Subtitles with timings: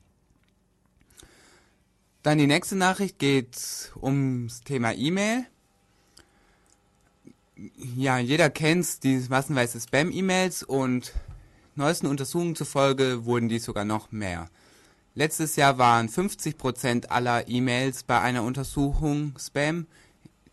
[2.22, 5.48] Dann die nächste Nachricht geht ums Thema E-Mail.
[7.96, 11.14] Ja, jeder kennt die massenweise Spam-E-Mails und
[11.76, 14.50] neuesten Untersuchungen zufolge wurden die sogar noch mehr.
[15.14, 19.88] Letztes Jahr waren 50% aller E-Mails bei einer Untersuchung Spam.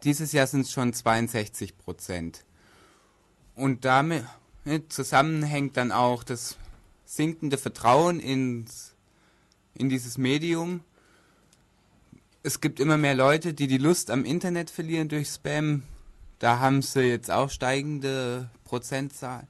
[0.02, 2.40] Dieses Jahr sind es schon 62%.
[3.54, 4.24] Und damit
[4.88, 6.56] zusammenhängt dann auch das
[7.04, 8.96] sinkende Vertrauen ins,
[9.74, 10.80] in dieses Medium.
[12.42, 15.84] Es gibt immer mehr Leute, die die Lust am Internet verlieren durch Spam.
[16.38, 19.46] Da haben sie jetzt auch steigende Prozentzahlen.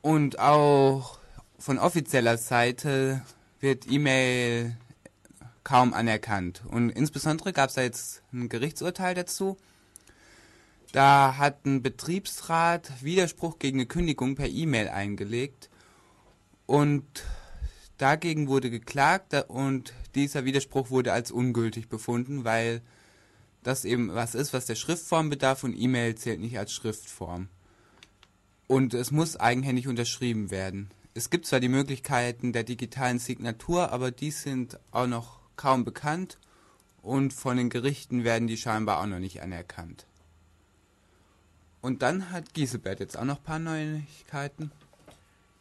[0.00, 1.18] Und auch
[1.58, 3.22] von offizieller Seite
[3.60, 4.76] wird E-Mail
[5.62, 6.62] kaum anerkannt.
[6.66, 9.56] Und insbesondere gab es da jetzt ein Gerichtsurteil dazu.
[10.90, 15.70] Da hat ein Betriebsrat Widerspruch gegen eine Kündigung per E-Mail eingelegt.
[16.66, 17.04] Und
[17.96, 22.82] dagegen wurde geklagt und dieser Widerspruch wurde als ungültig befunden, weil
[23.62, 27.48] das eben was ist, was der Schriftform bedarf und E-Mail zählt nicht als Schriftform.
[28.66, 30.90] Und es muss eigenhändig unterschrieben werden.
[31.14, 36.38] Es gibt zwar die Möglichkeiten der digitalen Signatur, aber die sind auch noch kaum bekannt
[37.02, 40.06] und von den Gerichten werden die scheinbar auch noch nicht anerkannt.
[41.82, 44.70] Und dann hat Giesebert jetzt auch noch ein paar Neuigkeiten.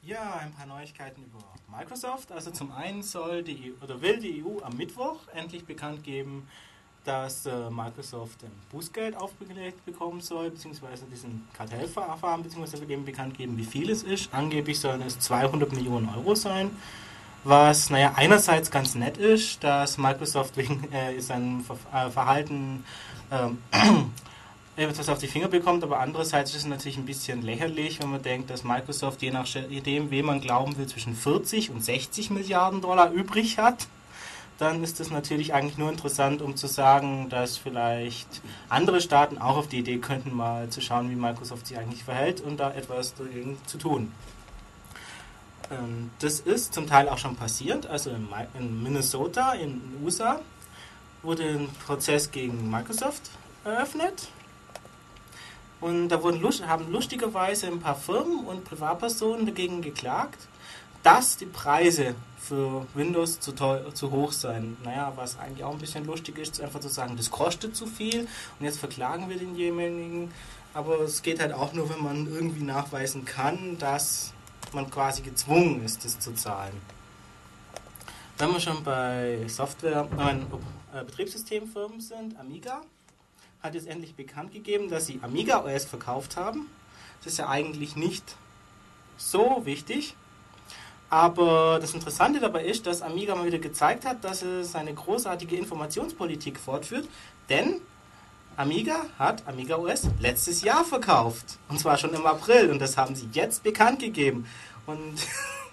[0.04, 2.32] Ja, ein paar Neuigkeiten über Microsoft.
[2.32, 6.48] Also zum einen soll die EU, oder will die EU am Mittwoch endlich bekannt geben,
[7.04, 13.58] dass äh, Microsoft ein Bußgeld aufgelegt bekommen soll, beziehungsweise diesen Kartellverfahren, beziehungsweise dem bekannt geben,
[13.58, 14.34] wie viel es ist.
[14.34, 16.70] Angeblich sollen es 200 Millionen Euro sein,
[17.44, 22.86] was, naja, einerseits ganz nett ist, dass Microsoft wegen äh, seinem Ver äh, Verhalten
[23.32, 23.58] ähm,
[24.76, 28.22] etwas auf die Finger bekommt, aber andererseits ist es natürlich ein bisschen lächerlich, wenn man
[28.22, 33.12] denkt, dass Microsoft je nachdem, wem man glauben will, zwischen 40 und 60 Milliarden Dollar
[33.12, 33.88] übrig hat
[34.62, 39.58] dann ist es natürlich eigentlich nur interessant, um zu sagen, dass vielleicht andere Staaten auch
[39.58, 43.16] auf die Idee könnten, mal zu schauen, wie Microsoft sich eigentlich verhält und da etwas
[43.16, 44.12] dagegen zu tun.
[45.72, 50.40] Ähm, das ist zum Teil auch schon passiert, also in Minnesota, in den USA,
[51.24, 53.32] wurde ein Prozess gegen Microsoft
[53.66, 54.28] eröffnet.
[55.80, 60.48] Und da wurden, haben lustigerweise ein paar Firmen und Privatpersonen dagegen geklagt,
[61.04, 64.76] dass die Preise für Windows zu, teuer, zu hoch sein.
[64.84, 68.28] Naja, was eigentlich auch ein bisschen lustig ist, einfach zu sagen, das kostet zu viel
[68.60, 70.32] und jetzt verklagen wir denjenigen.
[70.74, 74.34] Aber es geht halt auch nur, wenn man irgendwie nachweisen kann, dass
[74.74, 76.76] man quasi gezwungen ist, das zu zahlen.
[78.38, 80.08] Wenn wir schon bei Software,
[80.94, 82.82] äh, Betriebssystemfirmen sind, Amiga
[83.62, 86.68] hat jetzt endlich bekannt gegeben, dass sie Amiga OS verkauft haben.
[87.24, 88.36] Das ist ja eigentlich nicht
[89.18, 90.16] so wichtig,
[91.12, 95.58] aber das Interessante dabei ist, dass Amiga mal wieder gezeigt hat, dass es seine großartige
[95.58, 97.08] Informationspolitik fortführt,
[97.50, 97.82] denn
[98.56, 101.58] Amiga hat Amiga OS letztes Jahr verkauft.
[101.68, 102.72] Und zwar schon im April.
[102.72, 104.46] Und das haben sie jetzt bekannt gegeben.
[104.86, 105.16] Und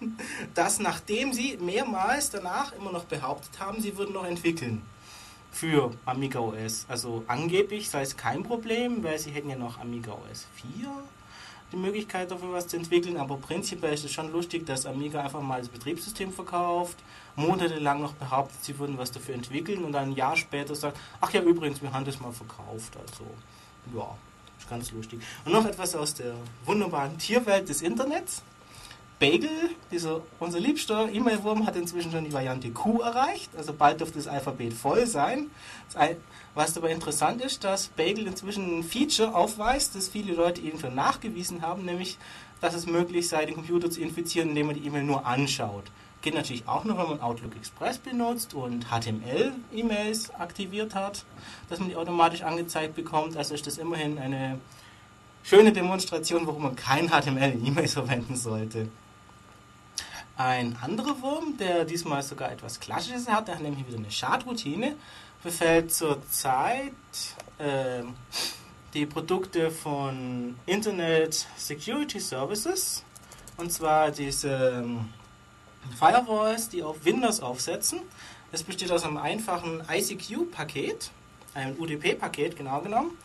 [0.54, 4.82] das, nachdem sie mehrmals danach immer noch behauptet haben, sie würden noch entwickeln
[5.52, 6.86] für Amiga OS.
[6.88, 10.46] Also angeblich sei es kein Problem, weil sie hätten ja noch Amiga OS
[10.80, 10.88] 4
[11.72, 15.42] die Möglichkeit dafür was zu entwickeln, aber prinzipiell ist es schon lustig, dass Amiga einfach
[15.42, 16.96] mal das Betriebssystem verkauft,
[17.36, 21.32] monatelang noch behauptet, sie würden was dafür entwickeln und dann ein Jahr später sagt, ach
[21.32, 23.24] ja übrigens, wir haben das mal verkauft, also
[23.94, 24.16] ja,
[24.58, 25.20] ist ganz lustig.
[25.44, 26.34] Und noch etwas aus der
[26.64, 28.42] wunderbaren Tierwelt des Internets.
[29.20, 29.50] Bagel,
[29.90, 33.50] dieser, unser liebster E-Mail-Wurm, hat inzwischen schon die Variante Q erreicht.
[33.56, 35.50] Also bald dürfte das Alphabet voll sein.
[36.54, 40.94] Was dabei interessant ist, dass Bagel inzwischen ein Feature aufweist, das viele Leute eben schon
[40.94, 42.16] nachgewiesen haben, nämlich,
[42.60, 45.84] dass es möglich sei, den Computer zu infizieren, indem man die E-Mail nur anschaut.
[46.22, 51.24] Geht natürlich auch nur, wenn man Outlook Express benutzt und HTML-E-Mails aktiviert hat,
[51.68, 53.36] dass man die automatisch angezeigt bekommt.
[53.36, 54.58] Also ist das immerhin eine
[55.42, 58.88] schöne Demonstration, warum man kein HTML in E-Mails verwenden sollte.
[60.38, 64.94] Ein anderer Wurm, der diesmal sogar etwas Klassisches hat, der hat nämlich wieder eine Schadroutine,
[65.42, 66.92] befällt zurzeit
[67.58, 68.04] äh,
[68.94, 73.02] die Produkte von Internet Security Services,
[73.56, 75.08] und zwar diese ähm,
[75.98, 77.98] Firewalls, die auf Windows aufsetzen.
[78.52, 81.10] Es besteht aus einem einfachen ICQ-Paket
[81.54, 83.18] ein UDP-Paket genau genommen,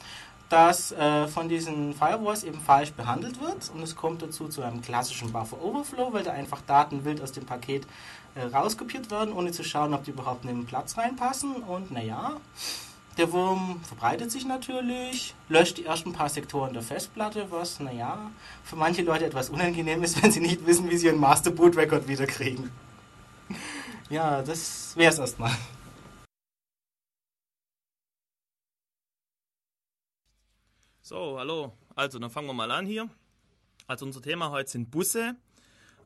[0.53, 4.83] das äh, von diesen Firewalls eben falsch behandelt wird und es kommt dazu zu einem
[4.83, 7.87] klassischen Buffer Overflow, weil da einfach Daten wild aus dem Paket
[8.35, 12.37] äh, rauskopiert werden, ohne zu schauen, ob die überhaupt in den Platz reinpassen und naja,
[13.17, 18.29] der Wurm verbreitet sich natürlich, löscht die ersten paar Sektoren der Festplatte, was, naja,
[18.63, 21.75] für manche Leute etwas unangenehm ist, wenn sie nicht wissen, wie sie ihren Master Boot
[21.75, 22.69] Record wiederkriegen.
[24.11, 25.51] Ja, das wäre es erstmal.
[31.05, 31.73] So, hallo.
[31.95, 33.09] Also, dann fangen wir mal an hier.
[33.87, 35.35] Also, unser Thema heute sind Busse.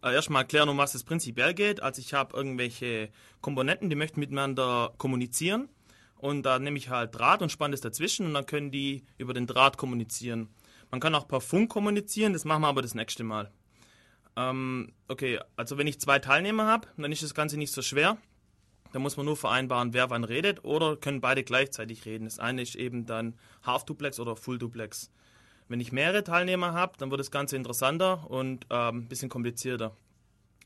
[0.02, 1.84] Äh, erstmal erklären, um was es prinzipiell geht.
[1.84, 5.70] Also, ich habe irgendwelche Komponenten, die möchten miteinander kommunizieren.
[6.16, 9.36] Und da nehme ich halt Draht und spanne es dazwischen und dann können die über
[9.36, 10.50] den Draht kommunizieren.
[10.90, 13.52] Man kann auch per Funk kommunizieren, das machen wir aber das nächste Mal.
[14.36, 18.18] Ähm, okay, also wenn ich zwei Teilnehmer habe, dann ist das Ganze nicht so schwer.
[18.94, 22.26] Da muss man nur vereinbaren, wer wann redet oder können beide gleichzeitig reden.
[22.26, 25.12] Das eine ist eben dann Half-Duplex oder Full-Duplex.
[25.68, 29.96] Wenn ich mehrere Teilnehmer habe, dann wird das Ganze interessanter und ähm, ein bisschen komplizierter.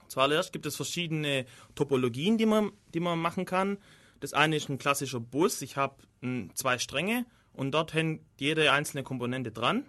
[0.08, 3.78] Zuallererst gibt es verschiedene Topologien, die man, die man machen kann.
[4.20, 5.62] Das eine ist ein klassischer Bus.
[5.62, 5.96] Ich habe
[6.54, 9.88] zwei Stränge und dort hängt jede einzelne Komponente dran.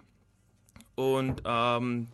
[0.95, 2.07] Und ähm,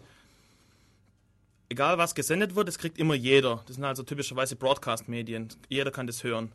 [1.70, 3.64] egal was gesendet wird, das kriegt immer jeder.
[3.68, 5.50] Das sind also typischerweise Broadcast-Medien.
[5.70, 6.52] Jeder kann das hören.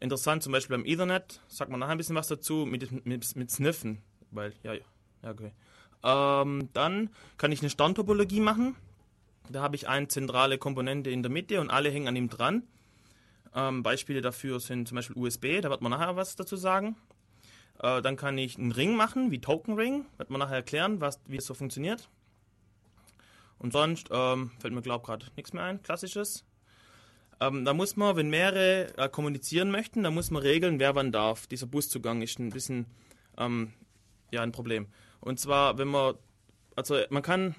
[0.00, 3.50] Interessant zum Beispiel beim Ethernet, sagt man nachher ein bisschen was dazu, mit, mit, mit
[3.50, 4.02] Sniffen.
[4.30, 4.82] Weil, ja, ja,
[5.22, 5.52] okay.
[6.02, 8.76] Ähm, dann kann ich eine Sterntopologie machen.
[9.48, 12.62] Da habe ich eine zentrale Komponente in der Mitte und alle hängen an ihm dran.
[13.54, 16.96] Ähm, Beispiele dafür sind zum Beispiel USB, da wird man nachher was dazu sagen.
[17.80, 21.20] Äh, dann kann ich einen Ring machen, wie Token Ring, wird man nachher erklären, was,
[21.26, 22.08] wie es so funktioniert.
[23.58, 26.44] Und sonst ähm, fällt mir, glaube ich, gerade nichts mehr ein, klassisches.
[27.40, 31.12] Ähm, da muss man, wenn mehrere äh, kommunizieren möchten, da muss man regeln, wer wann
[31.12, 31.46] darf.
[31.46, 32.86] Dieser Buszugang ist ein bisschen
[33.38, 33.72] ähm,
[34.30, 34.86] ja, ein Problem.
[35.20, 36.14] Und zwar, wenn man,
[36.76, 37.54] also man kann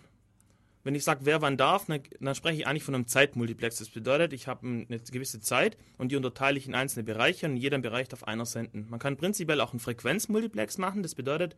[0.85, 3.79] wenn ich sage, wer wann darf, dann, dann, spreche ich eigentlich von einem Zeitmultiplex.
[3.79, 7.57] Das bedeutet, ich habe eine gewisse Zeit und die unterteile ich in einzelne Bereiche und
[7.57, 8.85] jeder Bereich darf einer senden.
[8.87, 11.01] Man kann prinzipiell auch einen Frequenzmultiplex machen.
[11.01, 11.55] Das bedeutet,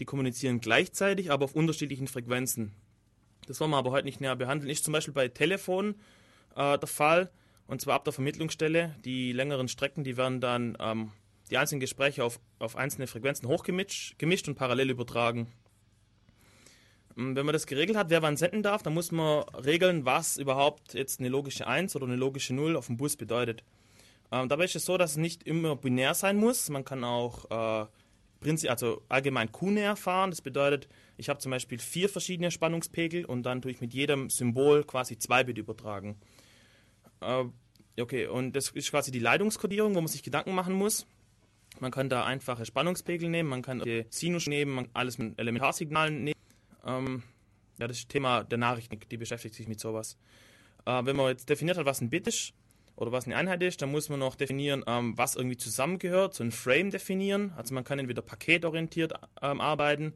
[0.00, 2.72] die kommunizieren gleichzeitig, aber auf unterschiedlichen Frequenzen.
[3.48, 4.70] Das wollen wir aber heute nicht näher behandeln.
[4.70, 5.94] Ist zum Beispiel bei Telefonen
[6.54, 7.30] äh, der Fall.
[7.66, 8.94] Und zwar ab der Vermittlungsstelle.
[9.04, 11.12] Die längeren Strecken, die werden dann ähm,
[11.50, 15.48] die einzelnen Gespräche auf, auf einzelne Frequenzen hochgemischt gemischt und parallel übertragen.
[17.16, 20.36] Ähm, wenn man das geregelt hat, wer wann senden darf, dann muss man regeln, was
[20.36, 23.64] überhaupt jetzt eine logische 1 oder eine logische 0 auf dem Bus bedeutet.
[24.30, 26.68] Ähm, dabei ist es so, dass es nicht immer binär sein muss.
[26.68, 27.86] Man kann auch äh,
[28.68, 30.30] also allgemein Q-näher fahren.
[30.30, 34.30] Das bedeutet, ich habe zum Beispiel vier verschiedene Spannungspegel und dann tue ich mit jedem
[34.30, 36.16] Symbol quasi zwei Bit übertragen.
[37.20, 37.44] Äh,
[38.00, 41.06] okay, und das ist quasi die Leitungskodierung, wo man sich Gedanken machen muss.
[41.80, 46.24] Man kann da einfache Spannungspegel nehmen, man kann Sinus nehmen, man kann alles mit Elementarsignalen
[46.24, 46.40] nehmen.
[46.86, 47.24] Ähm,
[47.78, 50.16] ja, das Thema der Nachrichten, die beschäftigt sich mit sowas.
[50.86, 52.54] Äh, wenn man jetzt definiert hat, was ein Bit ist
[52.94, 56.44] oder was eine Einheit ist, dann muss man noch definieren, ähm, was irgendwie zusammengehört, so
[56.44, 57.52] ein Frame definieren.
[57.56, 60.14] Also man kann entweder paketorientiert ähm, arbeiten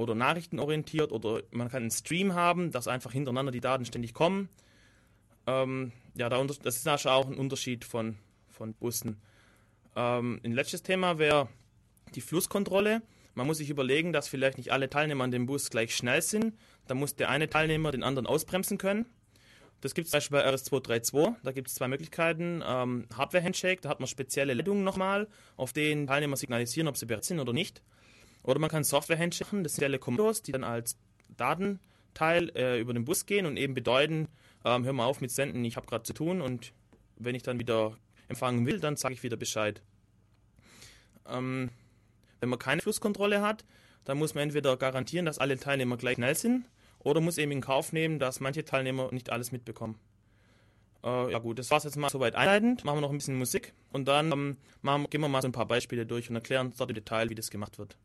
[0.00, 4.48] oder nachrichtenorientiert oder man kann einen Stream haben, dass einfach hintereinander die Daten ständig kommen.
[5.46, 8.16] Ähm, ja, das ist auch ein Unterschied von,
[8.48, 9.20] von Bussen.
[9.94, 11.48] Ähm, ein letztes Thema wäre
[12.14, 13.02] die Flusskontrolle.
[13.34, 16.56] Man muss sich überlegen, dass vielleicht nicht alle Teilnehmer an dem Bus gleich schnell sind.
[16.86, 19.04] Da muss der eine Teilnehmer den anderen ausbremsen können.
[19.82, 21.34] Das gibt es zum Beispiel bei RS232.
[21.42, 22.62] Da gibt es zwei Möglichkeiten.
[22.66, 27.24] Ähm, Hardware-Handshake, da hat man spezielle Leitungen nochmal, auf denen Teilnehmer signalisieren, ob sie bereit
[27.24, 27.82] sind oder nicht.
[28.42, 30.96] Oder man kann Software-Handshake machen, das sind Kommandos, die dann als
[31.36, 34.28] Datenteil äh, über den Bus gehen und eben bedeuten,
[34.64, 36.72] ähm, hör mal auf mit Senden, ich habe gerade zu tun und
[37.16, 37.96] wenn ich dann wieder
[38.28, 39.82] empfangen will, dann sage ich wieder Bescheid.
[41.28, 41.70] Ähm,
[42.40, 43.64] wenn man keine Flusskontrolle hat,
[44.04, 46.64] dann muss man entweder garantieren, dass alle Teilnehmer gleich schnell sind,
[47.00, 49.98] oder muss eben in Kauf nehmen, dass manche Teilnehmer nicht alles mitbekommen.
[51.02, 52.84] Äh, ja gut, das war es jetzt mal soweit einleitend.
[52.84, 55.52] Machen wir noch ein bisschen Musik und dann ähm, machen, gehen wir mal so ein
[55.52, 57.96] paar Beispiele durch und erklären dort im Detail, wie das gemacht wird.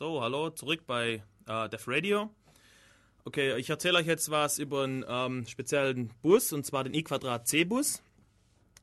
[0.00, 2.30] So, hallo, zurück bei äh, Def Radio.
[3.26, 8.02] Okay, ich erzähle euch jetzt was über einen ähm, speziellen Bus, und zwar den i-C-Bus.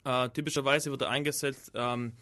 [0.03, 2.13] Äh, typischerweise wird er eingesetzt ähm,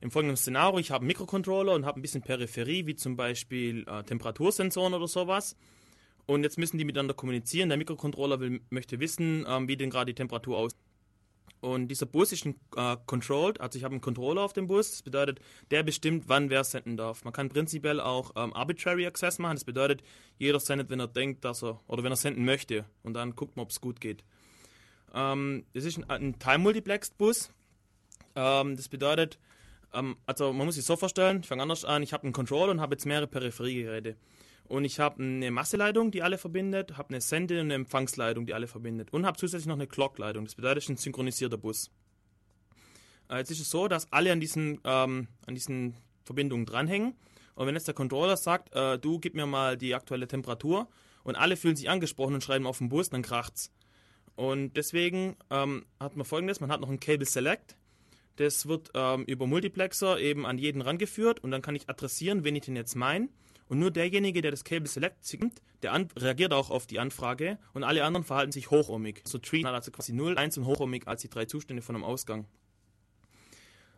[0.00, 0.80] im folgenden Szenario.
[0.80, 5.06] Ich habe einen Mikrocontroller und habe ein bisschen Peripherie, wie zum Beispiel äh, Temperatursensoren oder
[5.06, 5.54] sowas.
[6.26, 7.68] Und jetzt müssen die miteinander kommunizieren.
[7.68, 10.83] Der Mikrocontroller will, möchte wissen, ähm, wie denn gerade die Temperatur aussieht.
[11.64, 14.90] Und dieser Bus ist ein, äh, controlled, also ich habe einen Controller auf dem Bus.
[14.90, 15.40] Das bedeutet,
[15.70, 17.24] der bestimmt, wann wer senden darf.
[17.24, 19.56] Man kann prinzipiell auch ähm, Arbitrary Access machen.
[19.56, 20.02] Das bedeutet,
[20.36, 22.84] jeder sendet, wenn er denkt, dass er, oder wenn er senden möchte.
[23.02, 24.24] Und dann guckt man, ob es gut geht.
[25.14, 27.50] Ähm, das ist ein, ein Time-Multiplexed-Bus.
[28.34, 29.38] Ähm, das bedeutet,
[29.94, 32.72] ähm, also man muss sich so vorstellen, ich fange anders an, ich habe einen Controller
[32.72, 34.16] und habe jetzt mehrere Peripheriegeräte.
[34.66, 38.54] Und ich habe eine Masseleitung, die alle verbindet, habe eine Sende- und eine Empfangsleitung, die
[38.54, 39.12] alle verbindet.
[39.12, 40.44] Und habe zusätzlich noch eine Clockleitung.
[40.44, 41.90] Das bedeutet, ein synchronisierter Bus.
[43.28, 47.14] Äh, jetzt ist es so, dass alle an diesen, ähm, an diesen Verbindungen dranhängen.
[47.54, 50.88] Und wenn jetzt der Controller sagt, äh, du gib mir mal die aktuelle Temperatur
[51.22, 53.70] und alle fühlen sich angesprochen und schreiben auf den Bus, dann kracht's.
[54.34, 57.76] Und deswegen ähm, hat man folgendes: Man hat noch ein Cable Select.
[58.36, 62.56] Das wird ähm, über Multiplexer eben an jeden rangeführt und dann kann ich adressieren, wen
[62.56, 63.28] ich denn jetzt meine.
[63.68, 67.82] Und nur derjenige, der das Cable Select zieht, der reagiert auch auf die Anfrage und
[67.82, 69.22] alle anderen verhalten sich hochohmig.
[69.24, 72.04] So Tree hat also quasi 0, 1 und hochohmig als die drei Zustände von einem
[72.04, 72.46] Ausgang.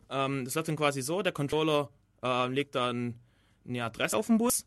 [0.09, 1.89] Ähm, das läuft dann quasi so, der Controller
[2.23, 3.15] äh, legt dann
[3.67, 4.65] eine Adresse auf den Bus,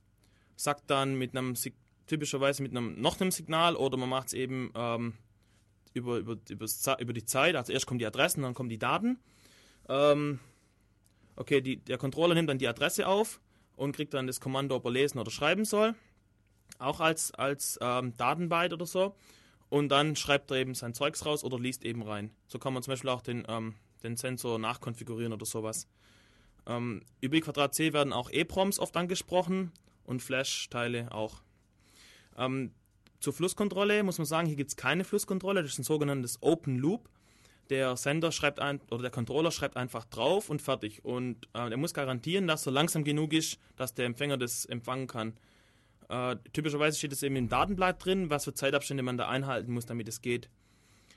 [0.57, 1.55] sagt dann mit einem
[2.07, 5.15] typischerweise mit einem noch einem Signal oder man macht es eben ähm,
[5.95, 6.37] über, über,
[6.99, 7.57] über die Zeit.
[7.57, 9.19] Also erst kommen die Adressen, dann kommen die Daten.
[9.89, 10.41] Ähm,
[11.37, 13.41] okay, die, der Controller nimmt dann die Adresse auf
[13.81, 15.95] und kriegt dann das Kommando, ob er lesen oder schreiben soll.
[16.79, 19.15] Auch als, als ähm, Datenbyte oder so.
[19.71, 22.31] Und dann schreibt er eben sein Zeugs raus oder liest eben rein.
[22.47, 25.89] So kann man zum Beispiel auch den, ähm, den Sensor nachkonfigurieren oder sowas.
[26.67, 29.73] Ähm, über C werden auch EPROMs oft angesprochen
[30.05, 31.41] und Flash-Teile auch.
[32.37, 32.75] Ähm,
[33.19, 36.77] zur Flusskontrolle muss man sagen, hier gibt es keine Flusskontrolle, das ist ein sogenanntes Open
[36.77, 37.09] Loop
[37.71, 41.05] der Sender schreibt ein oder der Controller schreibt einfach drauf und fertig.
[41.05, 45.07] Und äh, er muss garantieren, dass er langsam genug ist, dass der Empfänger das empfangen
[45.07, 45.35] kann.
[46.09, 49.87] Äh, typischerweise steht es eben im Datenblatt drin, was für Zeitabstände man da einhalten muss,
[49.87, 50.51] damit es geht.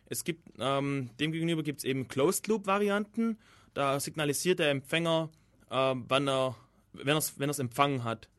[0.06, 3.40] Es gibt ähm, demgegenüber gibt es eben Closed Loop Varianten.
[3.74, 5.30] Da signalisiert der Empfänger,
[5.72, 6.56] äh, wann er,
[6.94, 8.30] wenn er es empfangen hat.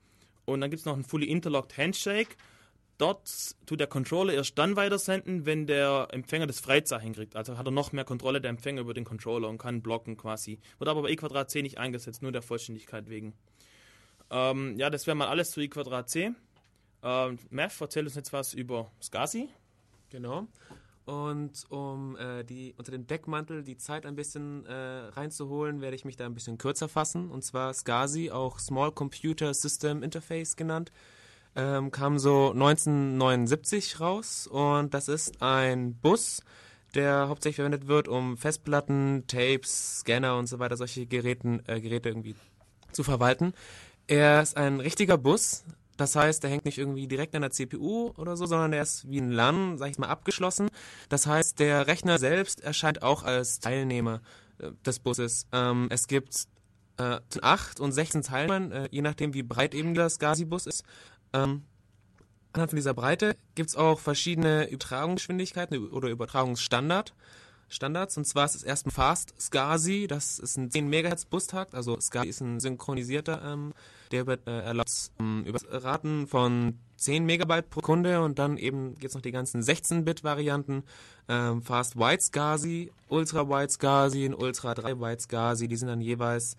[0.45, 2.37] Und dann gibt es noch einen Fully Interlocked Handshake
[2.99, 7.37] dort tut der Controller erst dann weitersenden, wenn der Empfänger das Freizeichen kriegt.
[7.37, 10.59] Also hat er noch mehr Kontrolle der Empfänger über den Controller und kann blocken quasi.
[10.79, 13.35] Wird aber bei e Quadrat C nicht eingesetzt, nur der Vollständigkeit wegen.
[14.31, 16.33] Ähm, ja, das wäre mal alles zu e Quadrat C.
[17.03, 19.49] Ähm, Mev, erzähl uns jetzt was über SCSI.
[20.11, 20.47] Genau.
[21.05, 26.07] Und um äh, die unter dem Deckmantel die Zeit ein bisschen äh, reinzuholen, werde ich
[26.07, 27.31] mich da ein bisschen kürzer fassen.
[27.31, 30.93] Und zwar SCSI, auch Small Computer System Interface genannt
[31.57, 36.43] ähm, kam so 1979 raus und das ist ein Bus,
[36.95, 42.09] der hauptsächlich verwendet wird, um Festplatten, Tapes, Scanner und so weiter, solche Geräten, äh, Geräte
[42.09, 42.37] irgendwie
[42.93, 43.53] zu verwalten.
[44.07, 45.65] Er ist ein richtiger Bus,
[45.97, 49.09] das heißt, der hängt nicht irgendwie direkt an der CPU oder so, sondern der ist
[49.09, 50.69] wie ein LAN, sag ich mal, abgeschlossen.
[51.09, 54.21] Das heißt, der Rechner selbst erscheint auch als Teilnehmer
[54.59, 55.47] äh, des Busses.
[55.53, 56.49] Ähm, es gibt
[56.99, 60.85] äh, 8 und 16 Teilnehmern, äh, je nachdem wie breit eben das Gazi-Bus ist.
[61.35, 61.65] Ähm,
[62.53, 67.15] anhand von dieser Breite gibt es auch verschiedene Übertragungsgeschwindigkeiten oder Übertragungsstandard.
[67.69, 68.17] Standards.
[68.17, 72.29] Und zwar ist es erstmal Fast SCSI, das ist ein 10 MHz Bustakt, also SCSI
[72.29, 73.75] ist ein synchronisierter, ähm,
[74.11, 79.15] der äh, erlaubt ähm, Raten von 10 Megabyte pro Sekunde und dann eben gibt es
[79.15, 80.85] noch die ganzen 16-Bit-Varianten,
[81.29, 86.01] ähm, Fast Wide SCSI, Ultra Wide SCSI und Ultra 3 Wide SCSI, die sind dann
[86.01, 86.57] jeweils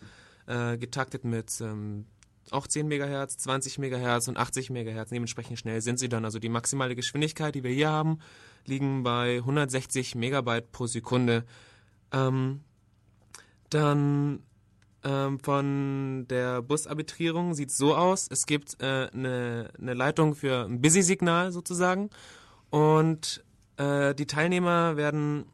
[0.47, 2.05] äh, getaktet mit ähm,
[2.51, 5.09] auch 10 MHz, 20 MHz und 80 MHz.
[5.09, 6.25] Dementsprechend schnell sind sie dann.
[6.25, 8.19] Also die maximale Geschwindigkeit, die wir hier haben,
[8.65, 11.45] liegen bei 160 Megabyte pro Sekunde.
[12.11, 12.61] Ähm,
[13.69, 14.43] dann
[15.03, 18.27] ähm, von der Busarbitrierung sieht es so aus.
[18.29, 22.09] Es gibt eine äh, ne, ne Leitung für ein Busy-Signal sozusagen.
[22.69, 23.43] Und
[23.77, 25.45] äh, die Teilnehmer werden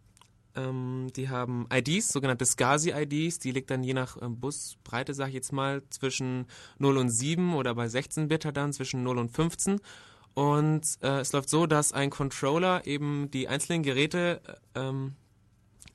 [0.56, 5.36] ähm, die haben IDs, sogenannte SCSI-IDs, die liegt dann je nach ähm, Busbreite, sage ich
[5.36, 6.46] jetzt mal, zwischen
[6.80, 9.80] 0 und 7 oder bei 16 Bit dann zwischen 0 und 15.
[10.34, 14.42] Und äh, es läuft so, dass ein Controller eben die einzelnen Geräte
[14.74, 15.16] äh, ähm,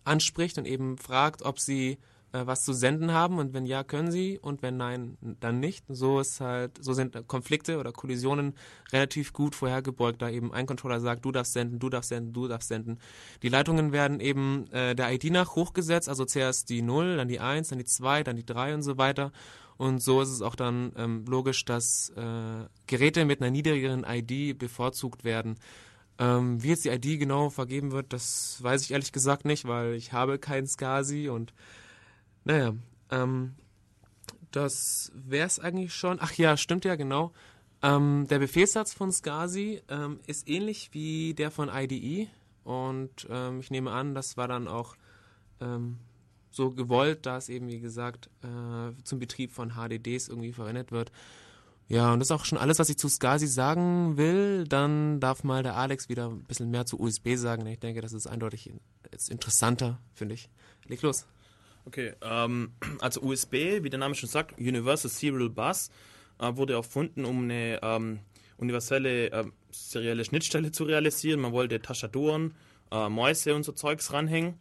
[0.04, 1.98] anspricht und eben fragt, ob sie
[2.36, 5.84] äh, was zu senden haben und wenn ja, können sie und wenn nein, dann nicht.
[5.88, 8.54] So ist halt, so sind Konflikte oder Kollisionen
[8.92, 12.48] relativ gut vorhergebeugt, da eben ein Controller sagt, du darfst senden, du darfst senden, du
[12.48, 12.98] darfst senden.
[13.42, 17.40] Die Leitungen werden eben äh, der ID nach hochgesetzt, also zuerst die 0, dann die
[17.40, 19.32] 1, dann die 2, dann die 3 und so weiter.
[19.78, 24.58] Und so ist es auch dann ähm, logisch, dass äh, Geräte mit einer niedrigeren ID
[24.58, 25.56] bevorzugt werden.
[26.18, 29.94] Ähm, wie jetzt die ID genau vergeben wird, das weiß ich ehrlich gesagt nicht, weil
[29.94, 31.52] ich habe keinen SCSI und
[32.46, 32.74] naja,
[33.10, 33.56] ähm,
[34.52, 36.18] das wäre es eigentlich schon.
[36.20, 37.32] Ach ja, stimmt ja, genau.
[37.82, 42.28] Ähm, der Befehlssatz von SCSI ähm, ist ähnlich wie der von IDE
[42.62, 44.96] und ähm, ich nehme an, das war dann auch
[45.60, 45.98] ähm,
[46.50, 51.10] so gewollt, da es eben, wie gesagt, äh, zum Betrieb von HDDs irgendwie verwendet wird.
[51.88, 54.66] Ja, und das ist auch schon alles, was ich zu SCSI sagen will.
[54.66, 57.66] Dann darf mal der Alex wieder ein bisschen mehr zu USB sagen.
[57.66, 58.72] Ich denke, das ist eindeutig
[59.10, 60.48] ist interessanter, finde ich.
[60.86, 61.26] Leg los.
[61.86, 65.90] Okay, ähm, also USB, wie der Name schon sagt, Universal Serial Bus,
[66.40, 68.20] äh, wurde erfunden, um eine ähm,
[68.58, 71.40] universelle äh, serielle Schnittstelle zu realisieren.
[71.40, 72.54] Man wollte Tastaturen,
[72.90, 74.58] äh, Mäuse und so Zeugs ranhängen.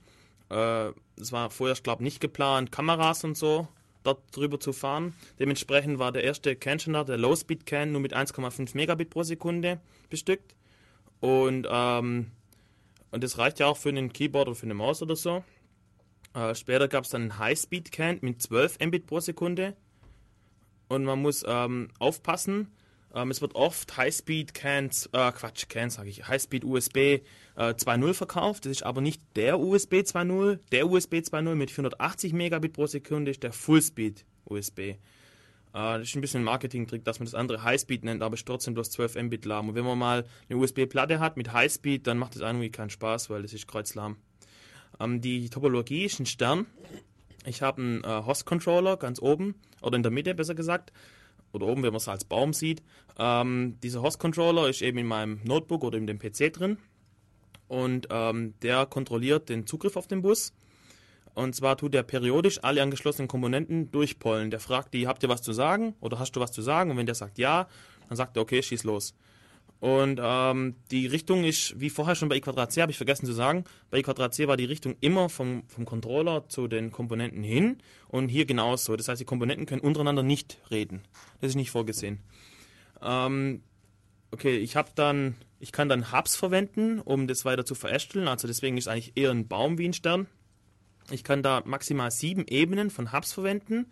[0.49, 3.67] Äh, das war vorher, glaube ich, nicht geplant, Kameras und so
[4.03, 5.13] dort drüber zu fahren.
[5.39, 10.55] Dementsprechend war der erste Can-Standard, der Low-Speed-Can, nur mit 1,5 Megabit pro Sekunde bestückt.
[11.21, 12.27] Und, ähm,
[13.09, 15.43] und das reicht ja auch für einen Keyboard oder für eine Maus oder so.
[16.35, 19.75] Äh, später gab es dann einen High-Speed-Can mit 12 Mbit pro Sekunde.
[20.89, 22.71] Und man muss ähm, aufpassen,
[23.13, 27.21] ähm, es wird oft High-Speed-Cans, äh, Quatsch, Cans sage ich, High-Speed-USB äh,
[27.55, 28.65] 2.0 verkauft.
[28.65, 30.59] Das ist aber nicht der USB 2.0.
[30.71, 34.79] Der USB 2.0 mit 480 Megabit pro Sekunde ist der Full-Speed-USB.
[34.79, 34.97] Äh,
[35.73, 38.73] das ist ein bisschen ein Marketing-Trick, dass man das andere High-Speed nennt, aber ist trotzdem
[38.73, 39.69] bloß 12 Mbit lahm.
[39.69, 43.29] Und wenn man mal eine USB-Platte hat mit High-Speed, dann macht das irgendwie keinen Spaß,
[43.29, 44.17] weil das ist kreuzlahm.
[44.99, 46.65] Ähm, die Topologie ist ein Stern.
[47.45, 50.91] Ich habe einen äh, Host-Controller ganz oben, oder in der Mitte besser gesagt
[51.51, 52.83] oder oben, wenn man es als Baum sieht.
[53.17, 56.77] Ähm, dieser Host-Controller ist eben in meinem Notebook oder in dem PC drin
[57.67, 60.53] und ähm, der kontrolliert den Zugriff auf den Bus.
[61.33, 64.51] Und zwar tut er periodisch alle angeschlossenen Komponenten durchpollen.
[64.51, 66.91] Der fragt die, habt ihr was zu sagen oder hast du was zu sagen?
[66.91, 67.67] Und wenn der sagt ja,
[68.07, 69.13] dann sagt er, okay, schieß los.
[69.79, 73.33] Und ähm, die Richtung ist, wie vorher schon bei i C, habe ich vergessen zu
[73.33, 77.77] sagen, bei i C war die Richtung immer vom, vom Controller zu den Komponenten hin
[78.07, 78.95] und hier genauso.
[78.95, 81.01] Das heißt, die Komponenten können untereinander nicht reden.
[81.41, 82.19] Das ist nicht vorgesehen.
[83.01, 83.61] Ähm,
[84.31, 88.27] okay, ich habe dann, ich kann dann Hubs verwenden, um das weiter zu verästeln.
[88.27, 90.27] Also deswegen ist eigentlich eher ein Baum wie ein Stern.
[91.11, 93.87] Ich kann da maximal sieben Ebenen von Hubs verwenden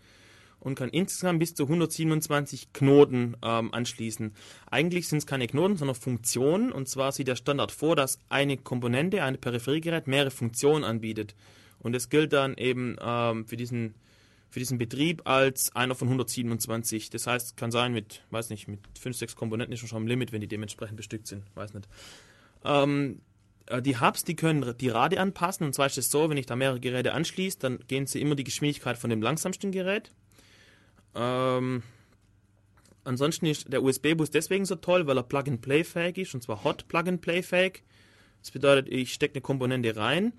[0.63, 4.33] und kann insgesamt bis zu 127 Knoten ähm, anschließen.
[4.71, 6.71] Eigentlich sind es keine Knoten, sondern Funktionen.
[6.71, 11.35] Und zwar sieht der Standard vor, dass eine Komponente, ein Peripheriegerät, mehrere Funktionen anbietet.
[11.79, 13.95] Und das gilt dann eben ähm, für, diesen,
[14.49, 17.09] für diesen Betrieb als einer von 127.
[17.09, 20.31] Das heißt, kann sein mit, weiß nicht, mit 5, 6 Komponenten ist schon am Limit,
[20.31, 21.43] wenn die dementsprechend bestückt sind.
[21.55, 21.89] Weiß nicht.
[22.63, 23.19] Ähm,
[23.65, 25.65] äh, die Hubs, die können die Rate anpassen.
[25.65, 28.35] Und zwar ist es so, wenn ich da mehrere Geräte anschließe, dann gehen sie immer
[28.35, 30.13] die Geschwindigkeit von dem langsamsten Gerät.
[31.15, 31.83] Ähm,
[33.03, 37.83] ansonsten ist der USB-Bus deswegen so toll, weil er Plug-and-Play-fähig ist, und zwar Hot Plug-and-Play-fähig.
[38.41, 40.33] Das bedeutet, ich stecke eine Komponente rein,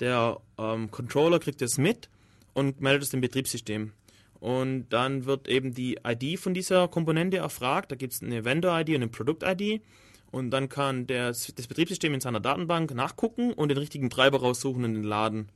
[0.00, 2.08] der ähm, Controller kriegt es mit
[2.54, 3.92] und meldet es dem Betriebssystem.
[4.40, 7.92] Und dann wird eben die ID von dieser Komponente erfragt.
[7.92, 9.82] Da gibt es eine Vendor-ID und eine Produkt-ID.
[10.30, 14.84] Und dann kann der, das Betriebssystem in seiner Datenbank nachgucken und den richtigen Treiber raussuchen
[14.84, 15.50] und den laden.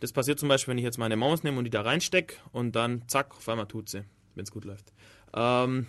[0.00, 2.76] Das passiert zum Beispiel, wenn ich jetzt meine Maus nehme und die da reinstecke und
[2.76, 4.92] dann zack, auf einmal tut sie, wenn es gut läuft.
[5.34, 5.86] Ähm,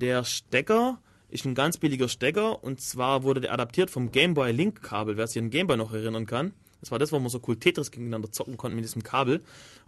[0.00, 4.82] der Stecker ist ein ganz billiger Stecker und zwar wurde der adaptiert vom Gameboy Link
[4.82, 6.52] Kabel, wer sich an Gameboy noch erinnern kann.
[6.80, 9.40] Das war das, wo man so cool Tetris gegeneinander zocken konnte mit diesem Kabel.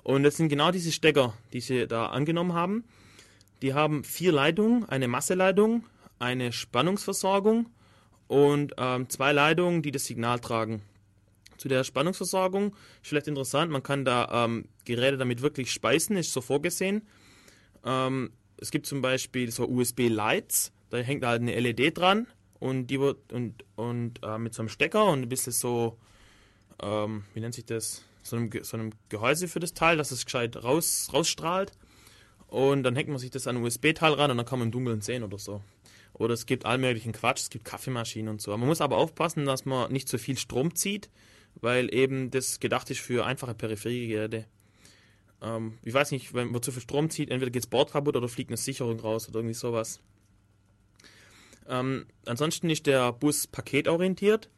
[0.02, 2.84] Und das sind genau diese Stecker, die sie da angenommen haben.
[3.62, 5.84] Die haben vier Leitungen, eine Masseleitung,
[6.18, 7.68] eine Spannungsversorgung
[8.28, 10.82] und ähm, zwei Leitungen, die das Signal tragen
[11.66, 12.68] zu der Spannungsversorgung.
[13.02, 17.02] Ist vielleicht interessant, man kann da ähm, Geräte damit wirklich speisen, ist so vorgesehen.
[17.84, 22.28] Ähm, es gibt zum Beispiel so USB-Lights, da hängt halt eine LED dran
[22.60, 25.98] und die wird und, und äh, mit so einem Stecker und ein bisschen so,
[26.80, 30.24] ähm, wie nennt sich das, so einem, so einem Gehäuse für das Teil, dass es
[30.24, 31.72] gescheit raus, rausstrahlt.
[32.46, 34.72] Und dann hängt man sich das an ein USB-Teil ran und dann kann man im
[34.72, 35.62] Dunkeln sehen oder so.
[36.12, 38.56] Oder es gibt allmöglichen Quatsch, es gibt Kaffeemaschinen und so.
[38.56, 41.10] Man muss aber aufpassen, dass man nicht zu viel Strom zieht,
[41.60, 44.46] weil eben das gedacht ist für einfache Peripheriegeräte.
[45.42, 48.28] Ähm, ich weiß nicht, wenn man zu viel Strom zieht, entweder geht das Board oder
[48.28, 50.00] fliegt eine Sicherung raus oder irgendwie sowas.
[51.68, 54.50] Ähm, ansonsten ist der Bus paketorientiert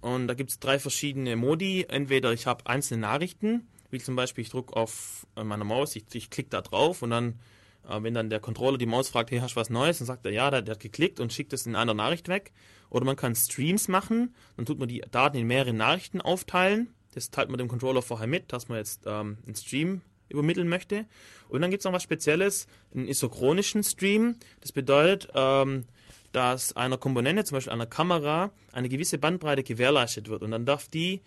[0.00, 1.86] und da gibt es drei verschiedene Modi.
[1.88, 6.30] Entweder ich habe einzelne Nachrichten, wie zum Beispiel ich drücke auf meiner Maus, ich, ich
[6.30, 7.40] klicke da drauf und dann,
[7.88, 9.98] äh, wenn dann der Controller die Maus fragt, hey, hast du was Neues?
[9.98, 12.52] Dann sagt er, ja, der, der hat geklickt und schickt es in einer Nachricht weg.
[12.94, 16.94] Oder man kann Streams machen, dann tut man die Daten in mehrere Nachrichten aufteilen.
[17.12, 21.04] Das teilt man dem Controller vorher mit, dass man jetzt ähm, einen Stream übermitteln möchte.
[21.48, 24.36] Und dann gibt es noch was Spezielles, einen isochronischen Stream.
[24.60, 25.86] Das bedeutet, ähm,
[26.30, 30.44] dass einer Komponente, zum Beispiel einer Kamera, eine gewisse Bandbreite gewährleistet wird.
[30.44, 31.20] Und dann darf die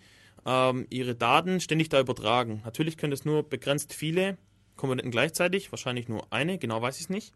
[0.46, 2.62] ähm, ihre Daten ständig da übertragen.
[2.64, 4.38] Natürlich können es nur begrenzt viele
[4.76, 7.34] Komponenten gleichzeitig, wahrscheinlich nur eine, genau weiß ich es nicht.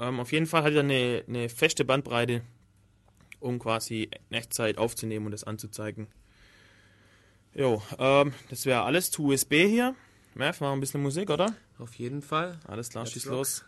[0.00, 2.42] Ähm, auf jeden Fall hat er eine, eine feste Bandbreite
[3.44, 6.08] um quasi in Echtzeit aufzunehmen und das anzuzeigen.
[7.54, 9.94] Jo, ähm, das wäre alles zu USB hier.
[10.34, 11.54] Mev, machen ein bisschen Musik, oder?
[11.78, 12.58] Auf jeden Fall.
[12.66, 13.32] Alles klar, Let's schieß rock.
[13.34, 13.64] los.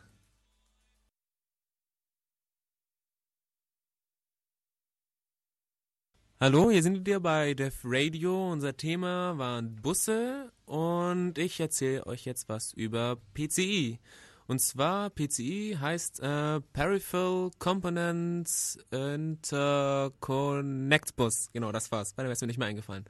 [6.41, 8.53] Hallo, hier sind wir bei Def Radio.
[8.53, 14.01] Unser Thema waren Busse und ich erzähle euch jetzt was über PCI.
[14.47, 21.51] Und zwar PCI heißt äh, Peripheral Components Interconnect Bus.
[21.53, 22.17] Genau, das war's.
[22.17, 23.07] Weiter wäre mir nicht mehr eingefallen.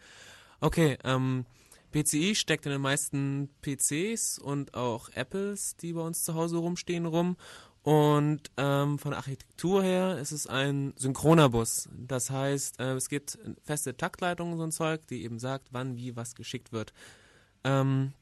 [0.60, 1.44] Okay, ähm,
[1.92, 7.06] PCI steckt in den meisten PCs und auch Apples, die bei uns zu Hause rumstehen,
[7.06, 7.36] rum.
[7.82, 11.88] Und ähm, von der Architektur her ist es ein synchroner Bus.
[11.92, 16.16] Das heißt, äh, es gibt feste Taktleitungen, so ein Zeug, die eben sagt, wann wie
[16.16, 16.92] was geschickt wird.
[17.62, 18.12] Ähm,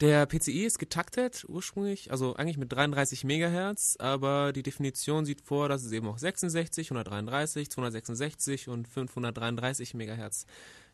[0.00, 5.68] der PCI ist getaktet ursprünglich, also eigentlich mit 33 Megahertz, aber die Definition sieht vor,
[5.68, 10.46] dass es eben auch 66, 133, 266 und 533 Megahertz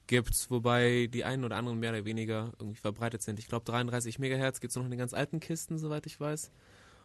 [0.07, 3.39] gibt, wobei die einen oder anderen mehr oder weniger irgendwie verbreitet sind.
[3.39, 6.51] Ich glaube 33 Megahertz gibt es noch in den ganz alten Kisten, soweit ich weiß.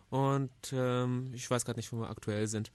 [0.10, 2.72] Und ähm, ich weiß gerade nicht, wo wir aktuell sind.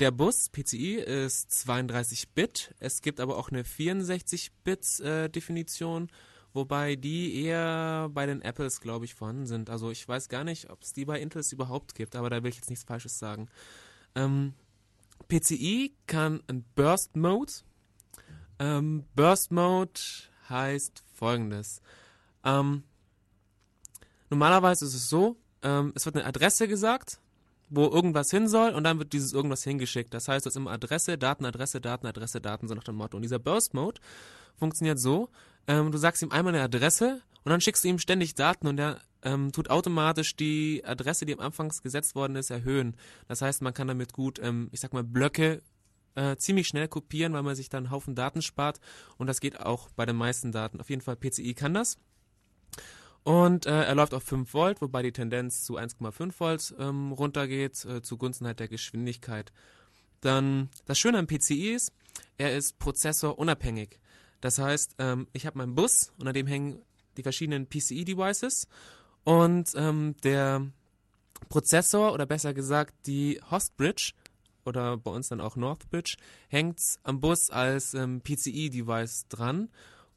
[0.00, 2.74] Der Bus PCI ist 32 Bit.
[2.78, 6.08] Es gibt aber auch eine 64 Bit äh, Definition,
[6.52, 9.70] wobei die eher bei den Apples, glaube ich, vorhanden sind.
[9.70, 12.50] Also ich weiß gar nicht, ob es die bei Intels überhaupt gibt, aber da will
[12.50, 13.48] ich jetzt nichts Falsches sagen.
[14.14, 14.54] Ähm,
[15.28, 17.52] PCI kann ein Burst Mode.
[18.58, 20.00] Ähm, Burst Mode
[20.48, 21.82] heißt folgendes.
[22.44, 22.82] Ähm,
[24.30, 27.20] normalerweise ist es so, ähm, es wird eine Adresse gesagt,
[27.70, 30.14] wo irgendwas hin soll und dann wird dieses irgendwas hingeschickt.
[30.14, 33.16] Das heißt, es ist immer Adresse, Daten, Adresse, Daten, Adresse, Daten, so nach dem Motto.
[33.16, 34.00] Und dieser Burst Mode
[34.56, 35.28] funktioniert so,
[35.68, 38.80] ähm, du sagst ihm einmal eine Adresse und dann schickst du ihm ständig Daten und
[38.80, 42.96] er ähm, tut automatisch die Adresse, die am Anfang gesetzt worden ist, erhöhen.
[43.28, 45.62] Das heißt, man kann damit gut, ähm, ich sag mal, Blöcke
[46.14, 48.80] äh, ziemlich schnell kopieren, weil man sich dann einen Haufen Daten spart
[49.18, 50.80] und das geht auch bei den meisten Daten.
[50.80, 51.98] Auf jeden Fall PCI kann das.
[53.24, 57.84] Und äh, er läuft auf 5 Volt, wobei die Tendenz zu 1,5 Volt ähm, runtergeht,
[57.84, 59.52] äh, zugunsten halt der Geschwindigkeit.
[60.20, 61.92] Dann das Schöne am PCI ist,
[62.38, 63.98] er ist prozessorunabhängig.
[64.40, 66.82] Das heißt, ähm, ich habe meinen Bus an dem hängen
[67.16, 68.68] die verschiedenen PCI-Devices
[69.24, 70.66] und ähm, der
[71.48, 74.12] Prozessor oder besser gesagt die Hostbridge
[74.64, 76.16] oder bei uns dann auch Northbridge
[76.48, 79.70] hängt am Bus als ähm, PCI-Device dran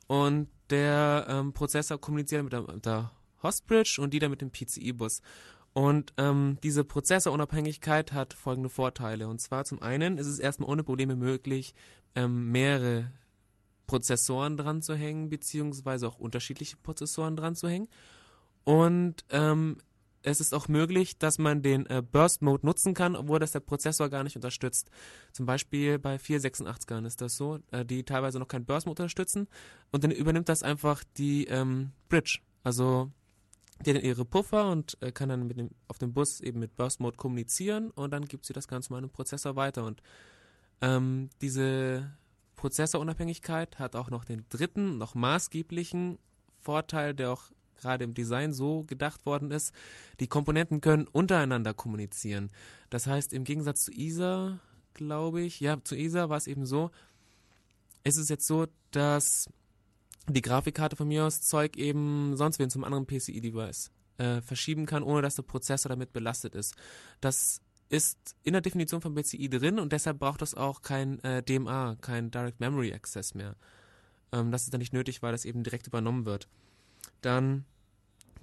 [0.08, 3.12] und der ähm, Prozessor kommuniziert mit der, mit der
[3.44, 5.22] Hostbridge und die dann mit dem PCI-Bus.
[5.74, 9.30] Und ähm, diese Prozessorunabhängigkeit hat folgende Vorteile.
[9.30, 11.74] Und zwar zum einen ist es erstmal ohne Probleme möglich,
[12.14, 13.12] ähm, mehrere
[13.92, 17.90] Prozessoren dran zu hängen, beziehungsweise auch unterschiedliche Prozessoren dran zu hängen.
[18.64, 19.80] Und ähm,
[20.24, 23.60] es ist auch möglich, dass man den äh, Burst Mode nutzen kann, obwohl das der
[23.60, 24.90] Prozessor gar nicht unterstützt.
[25.34, 29.50] Zum Beispiel bei 486ern ist das so, äh, die teilweise noch keinen Burst Mode unterstützen.
[29.92, 32.40] Und dann übernimmt das einfach die ähm, Bridge.
[32.64, 33.12] Also
[33.86, 37.02] die hat ihre Puffer und äh, kann dann dem, auf dem Bus eben mit Burst
[37.02, 39.84] Mode kommunizieren und dann gibt sie das Ganze mal den Prozessor weiter.
[39.84, 40.02] Und
[40.80, 42.10] ähm, diese
[42.62, 46.20] Prozessorunabhängigkeit hat auch noch den dritten, noch maßgeblichen
[46.60, 47.46] Vorteil, der auch
[47.80, 49.74] gerade im Design so gedacht worden ist.
[50.20, 52.52] Die Komponenten können untereinander kommunizieren.
[52.92, 54.60] Das heißt, im Gegensatz zu ISA,
[54.94, 56.92] glaube ich, ja, zu ISA war es eben so,
[58.04, 59.50] ist es jetzt so, dass
[60.30, 65.02] die Grafikkarte von mir aus Zeug eben sonst wen zum anderen PCI-Device äh, verschieben kann,
[65.02, 66.76] ohne dass der Prozessor damit belastet ist.
[67.22, 67.60] Das
[67.92, 71.98] ist in der Definition von PCI drin und deshalb braucht das auch kein äh, DMA,
[72.00, 73.56] kein Direct Memory Access mehr.
[74.32, 76.48] Ähm, das ist dann nicht nötig, weil das eben direkt übernommen wird.
[77.20, 77.66] Dann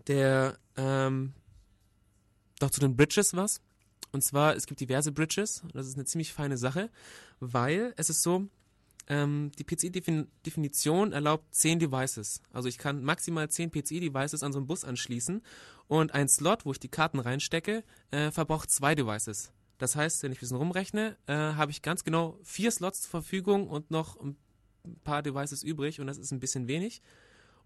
[0.06, 1.32] der, ähm,
[2.60, 3.62] noch zu den Bridges was.
[4.12, 5.62] Und zwar, es gibt diverse Bridges.
[5.72, 6.90] Das ist eine ziemlich feine Sache,
[7.40, 8.48] weil es ist so,
[9.08, 12.42] ähm, die PCI-Definition erlaubt 10 Devices.
[12.52, 15.42] Also ich kann maximal 10 PCI-Devices an so einen Bus anschließen
[15.88, 19.52] und ein Slot, wo ich die Karten reinstecke, äh, verbraucht zwei Devices.
[19.78, 23.10] Das heißt, wenn ich ein bisschen rumrechne, äh, habe ich ganz genau vier Slots zur
[23.10, 24.36] Verfügung und noch ein
[25.04, 27.00] paar Devices übrig und das ist ein bisschen wenig.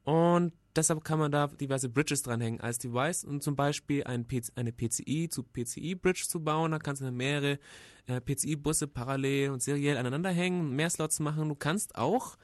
[0.05, 4.53] Und deshalb kann man da diverse Bridges dranhängen als Device und zum Beispiel ein PC,
[4.55, 6.71] eine PCI zu PCI Bridge zu bauen.
[6.71, 7.59] Da kannst du mehrere
[8.07, 11.49] äh, PCI-Busse parallel und seriell aneinander hängen, mehr Slots machen.
[11.49, 12.37] Du kannst auch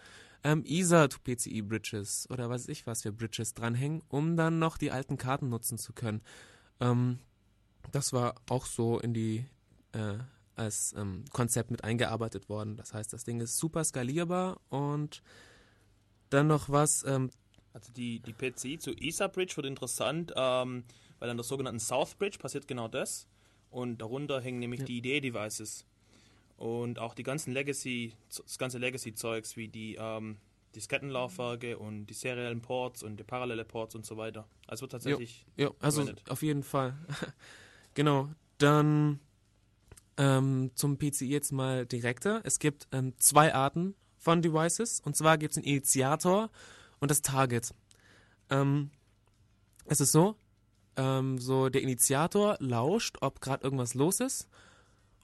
[0.45, 4.59] ähm, ISA to PCI Bridges oder was weiß ich was für Bridges dranhängen, um dann
[4.59, 6.23] noch die alten Karten nutzen zu können.
[6.81, 7.19] Ähm,
[7.93, 9.47] das war auch so in die
[9.93, 10.19] äh,
[10.55, 12.77] als ähm, Konzept mit eingearbeitet worden.
[12.77, 15.23] Das heißt, das Ding ist super skalierbar und
[16.31, 17.31] dann noch was, ähm,
[17.79, 20.83] Also die, die PCI zu ISA Bridge wird interessant, ähm,
[21.21, 23.29] weil an der sogenannten South Bridge passiert genau das.
[23.71, 24.87] Und darunter hängen nämlich Ja.
[24.87, 25.85] die IDE-Devices.
[26.57, 30.38] Und auch die ganzen Legacy, das ganze Legacy-Zeugs wie die, ähm,
[30.75, 34.47] Diskettenlaufwerke und die seriellen Ports und die parallele Ports und so weiter.
[34.67, 35.47] Also wird tatsächlich.
[35.57, 36.31] Ja, also verwendet.
[36.31, 36.97] auf jeden Fall.
[37.95, 38.29] genau.
[38.59, 39.21] Dann
[40.17, 42.41] ähm, zum PCI jetzt mal direkter.
[42.45, 45.01] Es gibt ähm, zwei Arten von Devices.
[45.01, 46.51] Und zwar gibt es den Initiator
[47.01, 47.75] und das Target.
[48.51, 48.91] Ähm,
[49.87, 50.37] es ist so,
[50.97, 54.49] ähm, so der Initiator lauscht, ob gerade irgendwas los ist.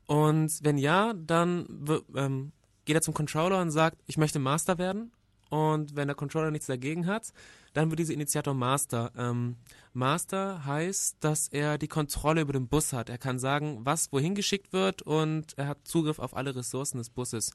[0.07, 1.67] Und wenn ja, dann
[2.15, 2.53] ähm,
[2.85, 5.13] geht er zum Controller und sagt, ich möchte Master werden.
[5.51, 7.33] Und wenn der Controller nichts dagegen hat,
[7.75, 9.13] dann wird dieser Initiator Master.
[9.17, 9.57] Ähm,
[9.93, 13.09] Master heißt, dass er die Kontrolle über den Bus hat.
[13.09, 17.11] Er kann sagen, was wohin geschickt wird und er hat Zugriff auf alle Ressourcen des
[17.11, 17.53] Busses.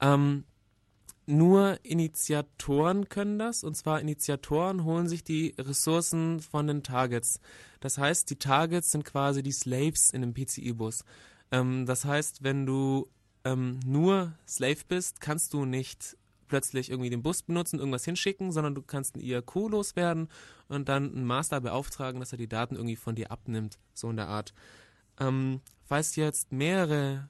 [0.00, 0.44] Ähm,
[1.26, 7.40] nur Initiatoren können das, und zwar Initiatoren holen sich die Ressourcen von den Targets.
[7.80, 11.04] Das heißt, die Targets sind quasi die Slaves in einem PCI-Bus.
[11.50, 13.08] Ähm, das heißt, wenn du
[13.44, 18.74] ähm, nur Slave bist, kannst du nicht plötzlich irgendwie den Bus benutzen, irgendwas hinschicken, sondern
[18.74, 20.28] du kannst einen IRQ loswerden
[20.68, 24.16] und dann einen Master beauftragen, dass er die Daten irgendwie von dir abnimmt, so in
[24.16, 24.54] der Art.
[25.18, 27.28] Ähm, falls jetzt mehrere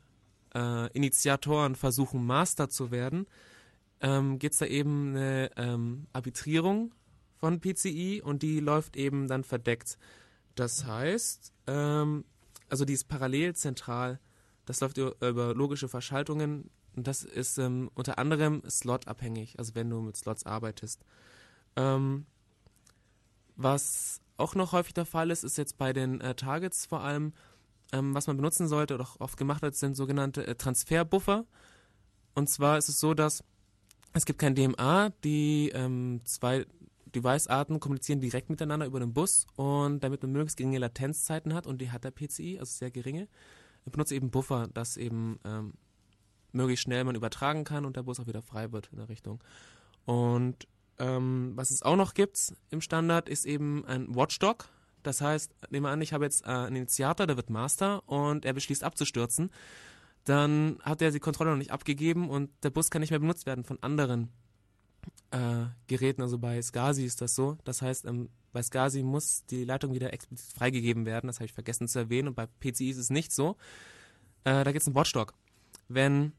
[0.55, 3.27] äh, Initiatoren versuchen, Master zu werden,
[4.05, 6.95] ähm, gibt es da eben eine ähm, Arbitrierung
[7.39, 9.97] von PCI und die läuft eben dann verdeckt.
[10.57, 12.27] Das heißt, ähm,
[12.69, 14.21] also die ist parallel zentral,
[14.67, 20.01] das läuft über, logische Verschaltungen und das ist ähm, unter anderem slotabhängig, also wenn du
[20.03, 21.01] mit Slots arbeitest.
[21.77, 22.27] Ähm,
[23.57, 27.33] was auch noch häufig der Fall ist, ist jetzt bei den äh, Targets vor allem,
[27.93, 31.47] ähm, was man benutzen sollte oder auch oft gemacht wird, sind sogenannte äh, Transferbuffer.
[32.35, 33.45] Und zwar ist es so, dass
[34.15, 36.67] es gibt kein DMA, die ähm, zwei
[37.15, 41.81] Device-Arten kommunizieren direkt miteinander über den Bus und damit man möglichst geringe Latenzzeiten hat und
[41.81, 43.29] die hat der PCI, also sehr geringe,
[43.85, 45.75] benutzt eben Buffer, dass eben ähm,
[46.53, 49.43] möglichst schnell man übertragen kann und der Bus auch wieder frei wird in der Richtung.
[50.07, 50.67] Und
[50.99, 54.69] ähm, was es auch noch gibt im Standard ist eben ein Watchdog.
[55.03, 58.45] Das heißt, nehmen wir an, ich habe jetzt äh, einen Initiator, der wird Master und
[58.45, 59.51] er beschließt abzustürzen.
[60.25, 63.47] Dann hat er die Kontrolle noch nicht abgegeben und der Bus kann nicht mehr benutzt
[63.47, 64.31] werden von anderen
[65.31, 66.23] äh, Geräten.
[66.23, 67.59] Also bei SCSI ist das so.
[67.65, 71.27] Das heißt, ähm, bei SCSI muss die Leitung wieder explizit freigegeben werden.
[71.27, 72.29] Das habe ich vergessen zu erwähnen.
[72.29, 73.57] Und bei PCI ist es nicht so.
[74.45, 75.35] Äh, da gibt es einen Watchdog.
[75.89, 76.33] Wenn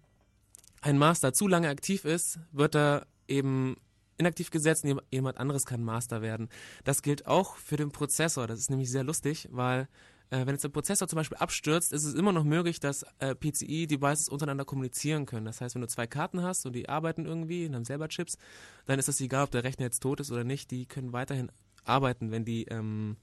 [0.82, 3.76] ein Master zu lange aktiv ist, wird er eben
[4.18, 6.50] inaktiv gesetzt und jemand anderes kann Master werden.
[6.84, 8.48] Das gilt auch für den Prozessor.
[8.48, 9.88] Das ist nämlich sehr lustig, weil
[10.30, 14.30] wenn jetzt der Prozessor zum Beispiel abstürzt, ist es immer noch möglich, dass äh, PCI-Devices
[14.30, 15.46] untereinander kommunizieren können.
[15.46, 18.38] Das heißt, wenn du zwei Karten hast und die arbeiten irgendwie und haben selber Chips,
[18.86, 20.72] dann ist es egal, ob der Rechner jetzt tot ist oder nicht.
[20.72, 21.52] Die können weiterhin
[21.84, 23.18] arbeiten, wenn die ähm,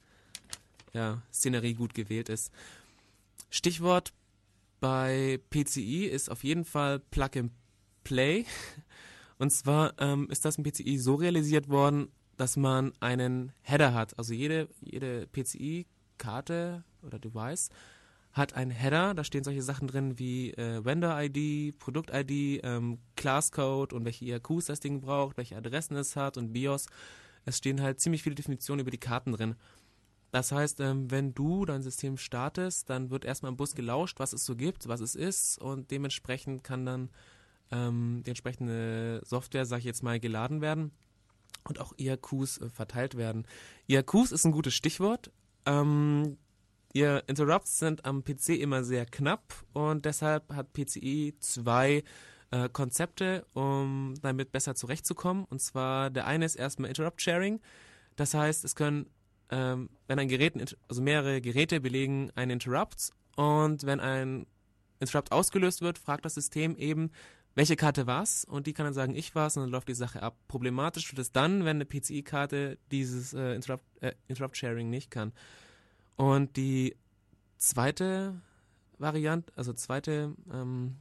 [0.92, 2.52] ja, Szenerie gut gewählt ist.
[3.50, 4.12] Stichwort
[4.80, 7.52] bei PCI ist auf jeden Fall Plug and
[8.04, 8.46] Play.
[9.38, 14.16] Und zwar ähm, ist das im PCI so realisiert worden, dass man einen Header hat.
[14.18, 17.70] Also jede, jede PCI-Karte oder Device
[18.32, 19.14] hat einen Header.
[19.14, 24.80] Da stehen solche Sachen drin wie äh, Vendor-ID, Produkt-ID, ähm, Class-Code und welche IRQs das
[24.80, 26.86] Ding braucht, welche Adressen es hat und BIOS.
[27.44, 29.54] Es stehen halt ziemlich viele Definitionen über die Karten drin.
[30.30, 34.32] Das heißt, ähm, wenn du dein System startest, dann wird erstmal im Bus gelauscht, was
[34.32, 37.10] es so gibt, was es ist und dementsprechend kann dann
[37.70, 40.90] ähm, die entsprechende Software, sag ich jetzt mal, geladen werden
[41.64, 43.46] und auch IRQs äh, verteilt werden.
[43.88, 45.30] IRQs ist ein gutes Stichwort.
[45.66, 46.38] Ähm,
[46.92, 52.04] ihr Interrupts sind am PC immer sehr knapp und deshalb hat PCI zwei
[52.50, 55.44] äh, Konzepte, um damit besser zurechtzukommen.
[55.44, 57.60] Und zwar der eine ist erstmal Interrupt Sharing.
[58.16, 59.06] Das heißt, es können,
[59.50, 64.46] ähm, wenn ein Gerät, also mehrere Geräte belegen einen Interrupt und wenn ein
[65.00, 67.10] Interrupt ausgelöst wird, fragt das System eben,
[67.54, 70.22] welche Karte war's und die kann dann sagen, ich war's und dann läuft die Sache
[70.22, 70.36] ab.
[70.48, 75.32] Problematisch wird es dann, wenn eine PCI-Karte dieses äh, Interrupt, äh, Interrupt Sharing nicht kann.
[76.16, 76.96] Und die
[77.56, 78.40] zweite
[78.98, 80.96] Variante, also zweite, ähm,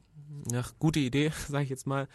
[0.50, 2.08] ja, gute Idee, sage ich jetzt mal,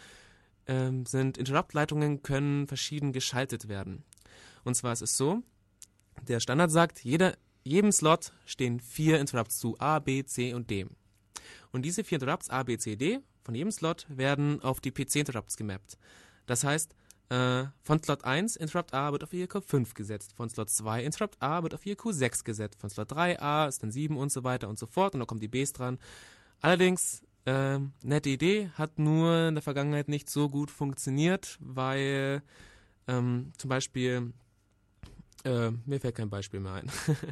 [0.66, 4.04] ähm, sind Interrupt-Leitungen können verschieden geschaltet werden.
[4.64, 5.42] Und zwar ist es so,
[6.26, 10.86] der Standard sagt, jeder, jedem Slot stehen vier Interrupts zu, A, B, C und D.
[11.72, 15.56] Und diese vier Interrupts, A, B, C, D, von jedem Slot werden auf die PC-Interrupts
[15.56, 15.96] gemappt.
[16.46, 16.94] Das heißt,
[17.30, 21.40] äh, von Slot 1 Interrupt A wird auf IRQ 5 gesetzt, von Slot 2 Interrupt
[21.42, 24.44] A wird auf IRQ 6 gesetzt, von Slot 3 A ist dann 7 und so
[24.44, 25.98] weiter und so fort und dann kommen die Bs dran.
[26.60, 32.42] Allerdings, äh, nette Idee, hat nur in der Vergangenheit nicht so gut funktioniert, weil
[33.08, 34.32] ähm, zum Beispiel,
[35.44, 36.90] äh, mir fällt kein Beispiel mehr ein.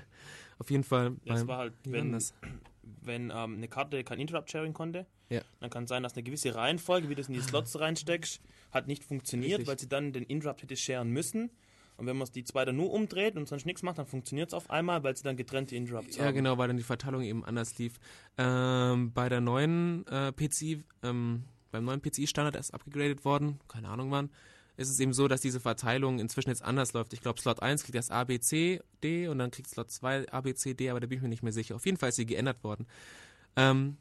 [0.59, 1.13] auf jeden Fall.
[1.25, 2.35] Beim- war halt, wenn, das?
[3.03, 5.07] wenn ähm, eine Karte kein Interrupt-Sharing konnte.
[5.29, 5.43] Ja.
[5.61, 8.41] Dann kann es sein, dass eine gewisse Reihenfolge, wie du es in die Slots reinsteckst,
[8.77, 11.51] hat nicht funktioniert, weil sie dann den Interrupt hätte sharen müssen.
[11.99, 14.55] Und wenn man die zwei dann nur umdreht und sonst nichts macht, dann funktioniert es
[14.55, 16.35] auf einmal, weil sie dann getrennte Interrupts Ja, haben.
[16.35, 17.95] genau, weil dann die Verteilung eben anders lief.
[18.37, 24.11] Ähm, bei der neuen äh, PCI, ähm, beim neuen PCI-Standard ist abgegradet worden, keine Ahnung
[24.11, 24.31] wann,
[24.77, 27.15] ist es eben so, dass diese Verteilung inzwischen jetzt anders läuft.
[27.15, 30.31] Ich glaube, Slot 1 kriegt das A, B, C, D und dann kriegt Slot 2
[30.31, 31.77] A, B, C, D, aber da bin ich mir nicht mehr sicher.
[31.77, 32.87] Auf jeden Fall ist sie geändert worden.
[33.57, 33.97] Ähm,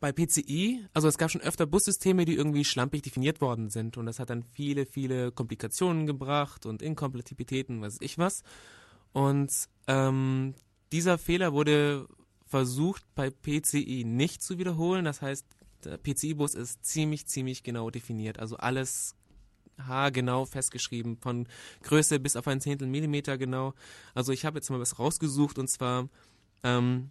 [0.00, 4.06] bei PCI, also es gab schon öfter Bussysteme, die irgendwie schlampig definiert worden sind und
[4.06, 8.42] das hat dann viele, viele Komplikationen gebracht und Inkompatibilitäten, weiß ich was.
[9.12, 9.50] Und
[9.86, 10.54] ähm,
[10.92, 12.06] dieser Fehler wurde
[12.46, 15.04] versucht bei PCI nicht zu wiederholen.
[15.06, 15.46] Das heißt,
[15.84, 18.38] der PCI-Bus ist ziemlich, ziemlich genau definiert.
[18.38, 19.14] Also alles
[19.78, 21.48] haargenau festgeschrieben, von
[21.82, 23.74] Größe bis auf ein Zehntel Millimeter genau.
[24.14, 26.08] Also ich habe jetzt mal was rausgesucht und zwar,
[26.62, 27.10] ähm,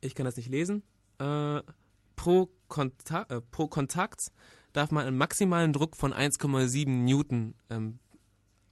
[0.00, 0.82] ich kann das nicht lesen,
[1.18, 1.60] äh,
[2.18, 4.30] pro, Konta äh, pro Kontakt
[4.74, 7.98] darf man einen maximalen Druck von 1,7 Newton ähm,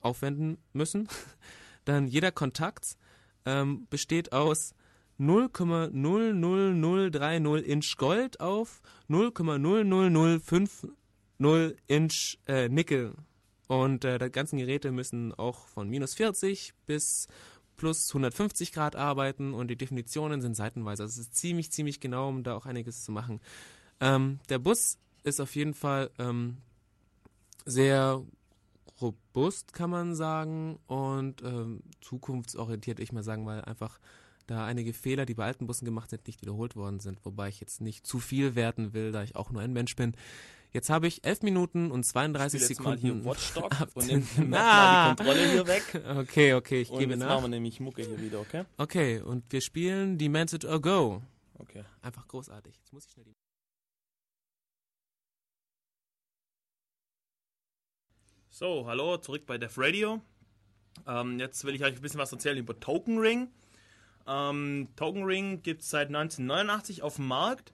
[0.00, 1.08] aufwenden müssen.
[1.86, 2.98] Dann jeder Kontakt
[3.46, 4.74] ähm, besteht aus
[5.18, 10.90] 0,00030 Inch Gold auf 0,00050
[11.86, 13.14] Inch äh, Nickel.
[13.68, 17.28] Und äh, die ganzen Geräte müssen auch von minus 40 bis
[17.76, 21.02] plus 150 Grad arbeiten und die Definitionen sind seitenweise.
[21.02, 23.40] Also es ist ziemlich, ziemlich genau, um da auch einiges zu machen.
[24.00, 26.58] Ähm, der Bus ist auf jeden Fall ähm,
[27.64, 28.22] sehr
[29.00, 33.98] robust, kann man sagen, und ähm, zukunftsorientiert, ich mal sagen, weil einfach
[34.46, 37.60] da einige Fehler, die bei alten Bussen gemacht sind, nicht wiederholt worden sind, wobei ich
[37.60, 40.14] jetzt nicht zu viel werten will, da ich auch nur ein Mensch bin.
[40.76, 43.16] Jetzt habe ich 11 Minuten und 32 Ich spiele jetzt mal Sekunden.
[43.22, 44.44] hier Watchdog ab- und nimm Na.
[44.44, 45.82] mal die Kontrolle hier weg.
[46.18, 47.28] Okay, okay, ich Und gebe jetzt nach.
[47.30, 48.64] machen wir nämlich Mucke hier wieder, okay?
[48.76, 51.22] Okay, und wir spielen Demented or Go.
[51.58, 51.82] Okay.
[52.02, 52.76] Einfach großartig.
[52.76, 53.32] Jetzt muss ich schnell die
[58.50, 60.20] So, hallo, zurück bei Def Radio.
[61.06, 63.48] Ähm, jetzt will ich euch ein bisschen was erzählen über Token Ring.
[64.26, 67.72] Ähm, Token Ring gibt es seit 1989 auf dem Markt.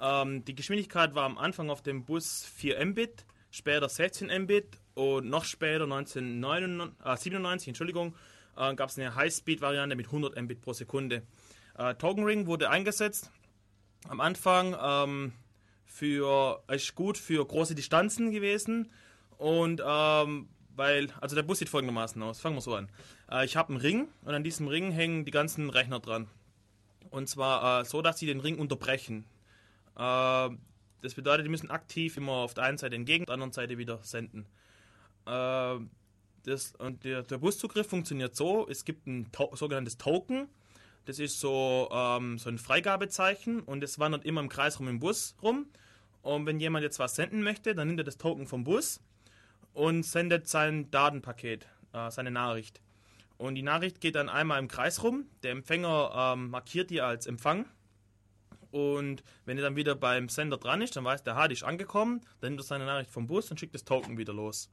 [0.00, 5.28] Ähm, die Geschwindigkeit war am Anfang auf dem Bus 4 Mbit, später 16 Mbit und
[5.28, 8.14] noch später 1997, Entschuldigung,
[8.56, 11.22] äh, gab es eine High-Speed-Variante mit 100 Mbit pro Sekunde.
[11.78, 13.30] Äh, Token Ring wurde eingesetzt
[14.08, 15.32] am Anfang ähm,
[15.84, 18.90] für ist gut für große Distanzen gewesen
[19.38, 22.40] und ähm, weil also der Bus sieht folgendermaßen aus.
[22.40, 22.88] Fangen wir so an.
[23.30, 26.28] Äh, ich habe einen Ring und an diesem Ring hängen die ganzen Rechner dran.
[27.10, 29.24] Und zwar äh, so, dass sie den Ring unterbrechen.
[29.96, 30.50] Äh,
[31.02, 33.78] das bedeutet, die müssen aktiv immer auf der einen Seite entgegen, auf der anderen Seite
[33.78, 34.46] wieder senden.
[35.26, 35.78] Äh,
[36.44, 40.48] das, und der, der Buszugriff funktioniert so: Es gibt ein to sogenanntes Token.
[41.04, 44.98] Das ist so, ähm, so ein Freigabezeichen und es wandert immer im Kreis rum im
[44.98, 45.66] Bus rum.
[46.22, 49.00] Und wenn jemand jetzt was senden möchte, dann nimmt er das Token vom Bus
[49.72, 52.80] und sendet sein Datenpaket, äh, seine Nachricht.
[53.38, 55.26] Und die Nachricht geht dann einmal im Kreis rum.
[55.44, 57.66] Der Empfänger ähm, markiert die als Empfang.
[58.70, 61.64] Und wenn er dann wieder beim Sender dran ist, dann weiß der, ha, die ist
[61.64, 64.70] angekommen, dann nimmt er seine Nachricht vom Bus und schickt das Token wieder los.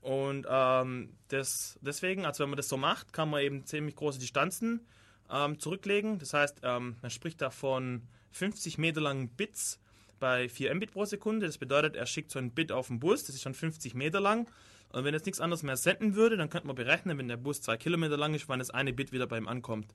[0.00, 4.18] Und ähm, das, deswegen, also wenn man das so macht, kann man eben ziemlich große
[4.18, 4.86] Distanzen
[5.30, 6.18] ähm, zurücklegen.
[6.18, 9.78] Das heißt, ähm, man spricht da von 50 Meter langen Bits
[10.18, 11.46] bei 4 Mbit pro Sekunde.
[11.46, 14.20] Das bedeutet, er schickt so ein Bit auf den Bus, das ist schon 50 Meter
[14.20, 14.48] lang.
[14.92, 17.62] Und wenn jetzt nichts anderes mehr senden würde, dann könnte man berechnen, wenn der Bus
[17.62, 19.94] 2 Kilometer lang ist, wann das eine Bit wieder bei ihm ankommt.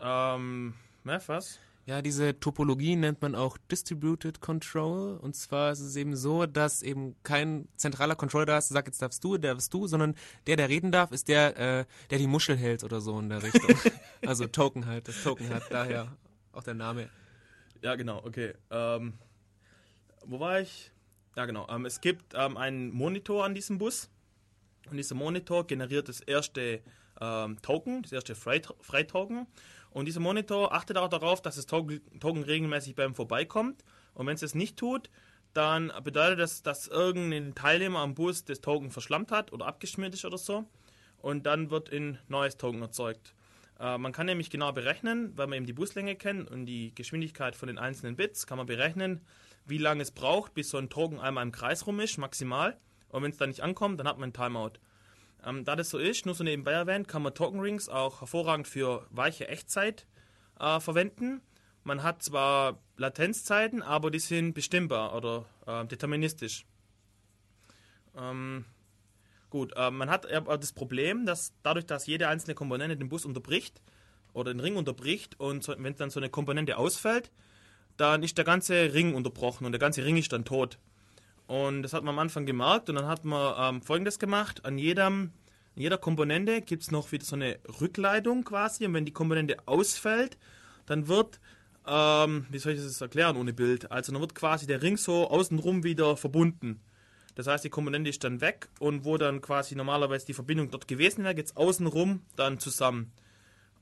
[0.00, 1.60] Ähm, ja, was?
[1.84, 5.16] Ja, diese Topologie nennt man auch Distributed Control.
[5.16, 8.88] Und zwar ist es eben so, dass eben kein zentraler Controller da ist, der sagt,
[8.88, 10.14] jetzt darfst du, der darfst du, sondern
[10.46, 13.42] der, der reden darf, ist der, äh, der die Muschel hält oder so in der
[13.42, 13.74] Richtung.
[14.26, 16.16] also Token halt, das Token hat daher
[16.52, 17.08] auch der Name.
[17.82, 18.54] Ja, genau, okay.
[18.70, 19.14] Ähm,
[20.24, 20.92] wo war ich?
[21.36, 21.66] Ja, genau.
[21.68, 24.08] Ähm, es gibt ähm, einen Monitor an diesem Bus.
[24.88, 26.80] Und dieser Monitor generiert das erste
[27.20, 29.46] ähm, Token, das erste Freit- Freitoken.
[29.92, 32.00] Und dieser Monitor achtet auch darauf, dass das Token,
[32.42, 33.84] regelmäßig beim vorbeikommt.
[34.14, 35.10] Und wenn es das nicht tut,
[35.52, 40.24] dann bedeutet das, dass irgendein Teilnehmer am Bus das Token verschlammt hat oder abgeschmiert ist
[40.24, 40.64] oder so.
[41.18, 43.34] Und dann wird ein neues Token erzeugt.
[43.78, 47.54] Äh, man kann nämlich genau berechnen, weil man eben die Buslänge kennt und die Geschwindigkeit
[47.54, 49.20] von den einzelnen Bits, kann man berechnen,
[49.66, 52.78] wie lange es braucht, bis so ein Token einmal im Kreis rum ist, maximal.
[53.08, 54.72] Und wenn es dann nicht ankommt, dann hat man ein Timeout.
[55.44, 58.68] Ähm, da das so ist, nur so nebenbei erwähnt, kann man Token Rings auch hervorragend
[58.68, 60.06] für weiche Echtzeit
[60.58, 61.42] äh, verwenden.
[61.84, 66.64] Man hat zwar Latenzzeiten, aber die sind bestimmbar oder äh, deterministisch.
[68.16, 68.64] Ähm,
[69.50, 73.24] gut, äh, man hat aber das Problem, dass dadurch, dass jede einzelne Komponente den Bus
[73.24, 73.82] unterbricht
[74.32, 77.32] oder den Ring unterbricht und so, wenn dann so eine Komponente ausfällt,
[77.96, 80.78] dann ist der ganze Ring unterbrochen und der ganze Ring ist dann tot.
[81.52, 84.78] Und das hat man am Anfang gemerkt und dann hat man ähm, folgendes gemacht: An
[84.78, 85.32] jedem,
[85.76, 88.86] an jeder Komponente gibt es noch wieder so eine Rückleitung quasi.
[88.86, 90.38] Und wenn die Komponente ausfällt,
[90.86, 91.40] dann wird,
[91.86, 93.92] ähm, wie soll ich das erklären ohne Bild?
[93.92, 96.80] Also dann wird quasi der Ring so außenrum wieder verbunden.
[97.34, 100.88] Das heißt, die Komponente ist dann weg und wo dann quasi normalerweise die Verbindung dort
[100.88, 103.12] gewesen wäre, geht es außenrum dann zusammen.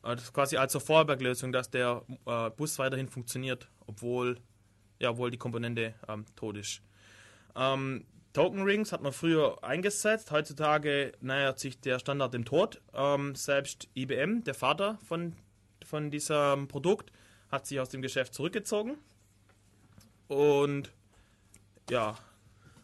[0.03, 4.39] Äh, Das ist quasi als Vorwerklösung, dass der äh, Bus weiterhin funktioniert, obwohl,
[4.99, 6.83] ja, obwohl die Komponente ähm, tot ist.
[7.61, 10.31] Ähm, Token Rings hat man früher eingesetzt.
[10.31, 12.81] Heutzutage nähert sich der Standard dem Tod.
[12.95, 15.37] Ähm, selbst IBM, der Vater von,
[15.85, 17.13] von diesem Produkt,
[17.51, 18.97] hat sich aus dem Geschäft zurückgezogen.
[20.29, 20.91] Und
[21.91, 22.17] ja,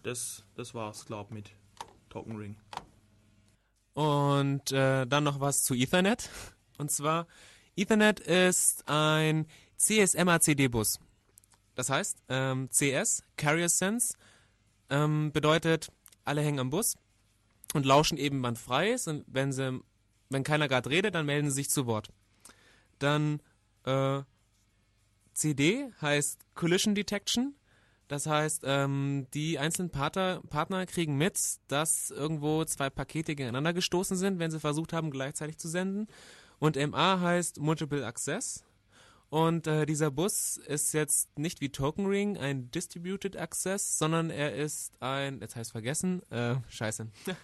[0.03, 1.51] das, das war's, glaube ich, mit
[2.11, 2.57] Token Ring.
[3.95, 6.29] Und äh, dann noch was zu Ethernet.
[6.77, 7.27] Und zwar,
[7.77, 9.47] Ethernet ist ein
[9.79, 10.99] CS-MACD-Bus.
[11.77, 14.17] Das heißt, ähm, CS, Carrier Sense,
[14.91, 15.91] ähm, bedeutet,
[16.25, 16.97] alle hängen am Bus
[17.75, 19.09] und lauschen eben wann frei ist.
[19.09, 19.81] Und wenn, sie,
[20.31, 22.11] wenn keiner gerade redet, dann melden sie sich zu Wort.
[22.99, 23.41] Dann
[23.85, 24.23] äh,
[25.35, 27.55] CD heißt Collision Detection.
[28.09, 34.17] Das heißt, ähm, die einzelnen Partner, Partner kriegen mit, dass irgendwo zwei Pakete gegeneinander gestoßen
[34.17, 36.07] sind, wenn sie versucht haben, gleichzeitig zu senden.
[36.59, 38.65] Und MA heißt Multiple Access.
[39.29, 44.55] Und äh, dieser Bus ist jetzt nicht wie Token Ring ein Distributed Access, sondern er
[44.55, 47.09] ist ein, jetzt heißt vergessen, äh, scheiße.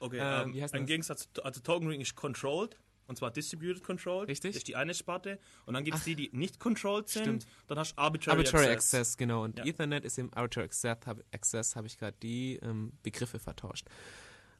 [0.00, 0.86] Okay, Ähm, ähm, wie heißt im das?
[0.86, 2.76] Gegensatz, also Token Ring ist controlled,
[3.08, 4.28] und zwar distributed controlled.
[4.28, 4.52] Richtig.
[4.52, 5.40] Das ist die eine Sparte.
[5.66, 7.24] Und dann gibt es die, die nicht controlled sind.
[7.24, 7.46] Stimmt.
[7.66, 8.94] Dann hast du arbitrary, Arbitrary access.
[8.94, 9.42] Access, genau.
[9.42, 9.64] Und Ja.
[9.64, 13.88] Ethernet ist im Arbitrary Access, habe Access, habe ich gerade die ähm, Begriffe vertauscht.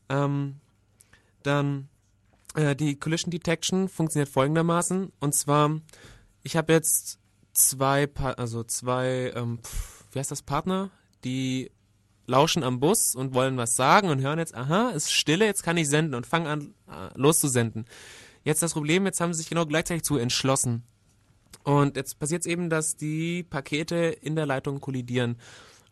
[0.08, 0.56] Ähm,
[1.44, 1.88] dann
[2.54, 5.12] äh, die Collision Detection funktioniert folgendermaßen.
[5.20, 5.80] Und zwar,
[6.42, 7.18] ich habe jetzt
[7.52, 10.90] zwei, pa also zwei, ähm, pf, wie heißt das, Partner,
[11.24, 11.70] die
[12.26, 15.76] lauschen am Bus und wollen was sagen und hören jetzt, aha, ist Stille, jetzt kann
[15.76, 17.86] ich senden und fangen an, äh, loszusenden.
[18.44, 20.84] Jetzt das Problem, jetzt haben sie sich genau gleichzeitig zu entschlossen.
[21.64, 25.36] Und jetzt passiert es eben, dass die Pakete in der Leitung kollidieren.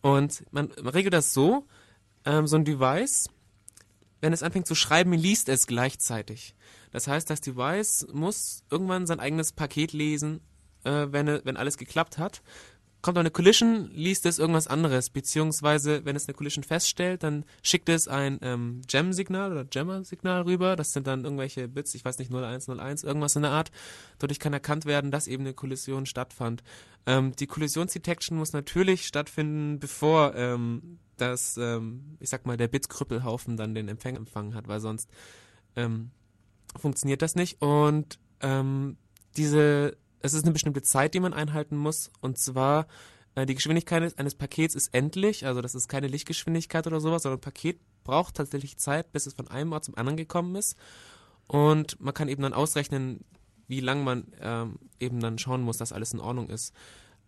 [0.01, 1.66] Und man, man regelt das so,
[2.24, 3.28] ähm, so ein Device,
[4.26, 6.56] wenn es anfängt zu schreiben, liest es gleichzeitig.
[6.90, 10.40] Das heißt, das Device muss irgendwann sein eigenes Paket lesen,
[10.82, 12.42] äh, wenn, wenn alles geklappt hat.
[13.02, 17.88] Kommt eine Collision, liest es irgendwas anderes, beziehungsweise wenn es eine Collision feststellt, dann schickt
[17.88, 20.74] es ein ähm, Gem-Signal oder Jammer-Signal rüber.
[20.74, 23.70] Das sind dann irgendwelche Bits, ich weiß nicht, 0101, irgendwas in der Art.
[24.18, 26.64] Dadurch kann erkannt werden, dass eben eine Kollision stattfand.
[27.06, 33.56] Ähm, die Kollisionsdetection muss natürlich stattfinden, bevor ähm, das, ähm, ich sag mal, der Bit-Krüppelhaufen
[33.56, 35.10] dann den Empfänger empfangen hat, weil sonst
[35.74, 36.10] ähm,
[36.78, 37.60] funktioniert das nicht.
[37.62, 38.96] Und ähm,
[39.36, 42.10] diese, es ist eine bestimmte Zeit, die man einhalten muss.
[42.20, 42.86] Und zwar
[43.34, 47.22] äh, die Geschwindigkeit eines- eines Pakets ist endlich, also das ist keine Lichtgeschwindigkeit oder sowas,
[47.22, 50.76] sondern ein Paket braucht tatsächlich Zeit, bis es von einem Ort zum anderen gekommen ist.
[51.48, 53.24] Und man kann eben dann ausrechnen,
[53.68, 56.72] wie lang man ähm, eben dann schauen muss, dass alles in Ordnung ist.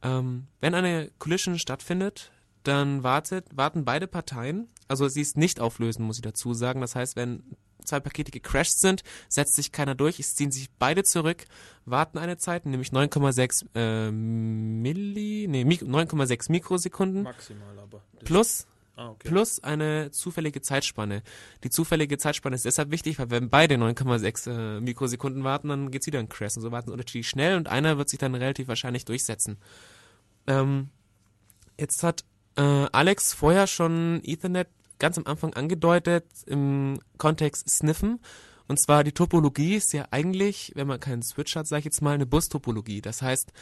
[0.03, 2.30] Ähm, wenn eine Collision stattfindet,
[2.69, 6.81] dann wartet, warten beide Parteien, also sie ist nicht auflösen, muss ich dazu sagen.
[6.81, 7.43] Das heißt, wenn
[7.85, 11.45] zwei Pakete gecrashed sind, setzt sich keiner durch, es ziehen sich beide zurück,
[11.85, 18.03] warten eine Zeit, nämlich 9,6 äh, Milli, nee, Mik 9,6 Mikrosekunden Maximal aber.
[18.25, 18.66] Plus
[18.97, 19.29] ah, okay.
[19.29, 21.23] plus eine zufällige Zeitspanne.
[21.64, 26.07] Die zufällige Zeitspanne ist deshalb wichtig, weil wenn beide 9,6 äh, Mikrosekunden warten, dann geht's
[26.07, 26.57] wieder ein Crash.
[26.57, 29.59] Und so warten sie unterschiedlich schnell und einer wird sich dann relativ wahrscheinlich durchsetzen.
[30.47, 30.91] Ähm,
[31.79, 32.25] jetzt hat
[32.59, 38.21] äh, Alex vorher schon Ethernet ganz am Anfang angedeutet im Kontext Sniffen.
[38.67, 42.03] Und zwar die Topologie ist ja eigentlich, wenn man keinen Switch hat, sage ich jetzt
[42.03, 43.01] mal, eine Bus-Topologie.
[43.01, 43.53] Das heißt,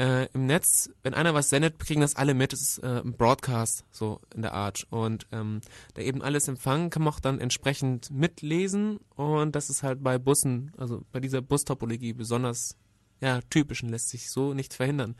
[0.00, 2.54] äh, im Netz, wenn einer was sendet, kriegen das alle mit.
[2.54, 4.86] Es ist äh, ein Broadcast, so in der Art.
[4.88, 5.60] Und ähm,
[5.94, 8.98] der eben alles empfangen kann man auch dann entsprechend mitlesen.
[9.14, 12.76] Und das ist halt bei Bussen, also bei dieser Bus-Topologie besonders
[13.20, 15.14] ja, typisch und lässt sich so nicht verhindern.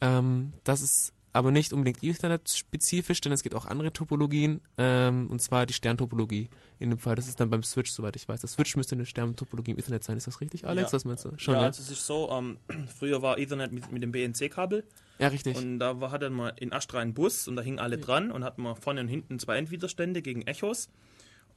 [0.00, 5.40] Ähm, das ist aber nicht unbedingt Ethernet-spezifisch, denn es gibt auch andere Topologien, ähm, und
[5.42, 6.48] zwar die Sterntopologie.
[6.78, 8.40] In dem Fall, das ist dann beim Switch, soweit ich weiß.
[8.40, 10.16] Das Switch müsste eine Sterntopologie im Ethernet sein.
[10.16, 10.90] Ist das richtig, Alex?
[10.90, 10.96] Ja.
[10.96, 11.32] Was meinst du?
[11.36, 11.66] Schon, ja, ja?
[11.66, 12.58] also es ist so, ähm,
[12.98, 14.84] früher war Ethernet mit, mit dem BNC-Kabel
[15.18, 15.56] Ja, richtig.
[15.56, 18.42] und da war, hatte man in Astra einen Bus und da hingen alle dran und
[18.42, 20.88] hatten wir vorne und hinten zwei Endwiderstände gegen Echos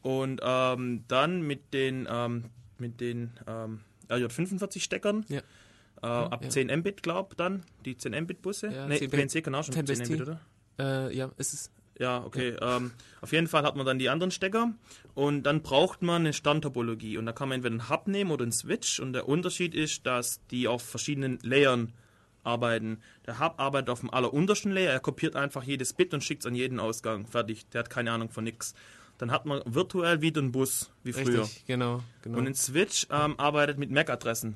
[0.01, 2.45] und ähm, dann mit den, ähm,
[2.77, 5.41] mit den ähm, RJ45-Steckern Ja.
[6.01, 6.49] Äh, ab ja.
[6.49, 8.67] 10 Mbit, glaub dann, die 10 Mbit-Busse.
[8.67, 10.39] Ja, ne, 10 BNC kann auch schon 10 10 Mbit, oder?
[10.79, 11.71] Äh, ja, ist es.
[11.99, 12.55] Ja, okay.
[12.61, 14.71] Ähm, auf jeden Fall hat man dann die anderen Stecker
[15.15, 18.43] und dann braucht man eine Standtopologie und da kann man entweder einen Hub nehmen oder
[18.43, 21.91] einen Switch und der Unterschied ist, dass die auf verschiedenen Layern
[22.43, 22.99] arbeiten.
[23.27, 26.45] Der Hub arbeitet auf dem alleruntersten Layer, er kopiert einfach jedes Bit und schickt es
[26.45, 27.27] an jeden Ausgang.
[27.27, 27.67] Fertig.
[27.69, 28.73] Der hat keine Ahnung von nix.
[29.17, 31.43] Dann hat man virtuell wieder einen Bus, wie früher.
[31.43, 32.37] Richtig, genau, genau.
[32.37, 34.55] Und ein Switch ähm, arbeitet mit MAC-Adressen.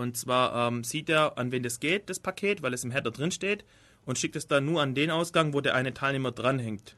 [0.00, 3.10] Und zwar ähm, sieht er, an wen das geht, das Paket, weil es im Header
[3.10, 3.64] drin steht,
[4.06, 6.96] und schickt es dann nur an den Ausgang, wo der eine Teilnehmer dranhängt.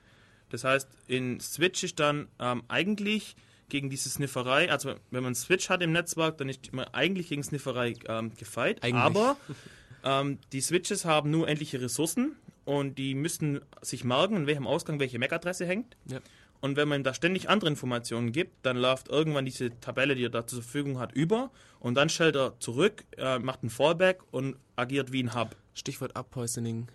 [0.51, 3.35] Das heißt, in Switch ist dann ähm, eigentlich
[3.69, 7.43] gegen diese Snifferei, also wenn man Switch hat im Netzwerk, dann ist man eigentlich gegen
[7.43, 8.85] Snifferei ähm, gefeit.
[8.85, 9.03] Eigentlich.
[9.03, 9.37] Aber
[10.05, 15.01] ähm, die Switches haben nur endliche Ressourcen und die müssen sich merken, in welchem Ausgang
[15.01, 15.97] welche MAC-Adresse hängt.
[16.07, 16.21] Ja.
[16.63, 20.31] Und wenn man da ständig andere Informationen gibt, dann läuft irgendwann diese Tabelle, die er
[20.31, 21.51] da zur Verfügung hat, über
[21.81, 25.57] und dann stellt er zurück, äh, macht ein Fallback und agiert wie ein Hub.
[25.75, 26.87] Stichwort Uppoisoning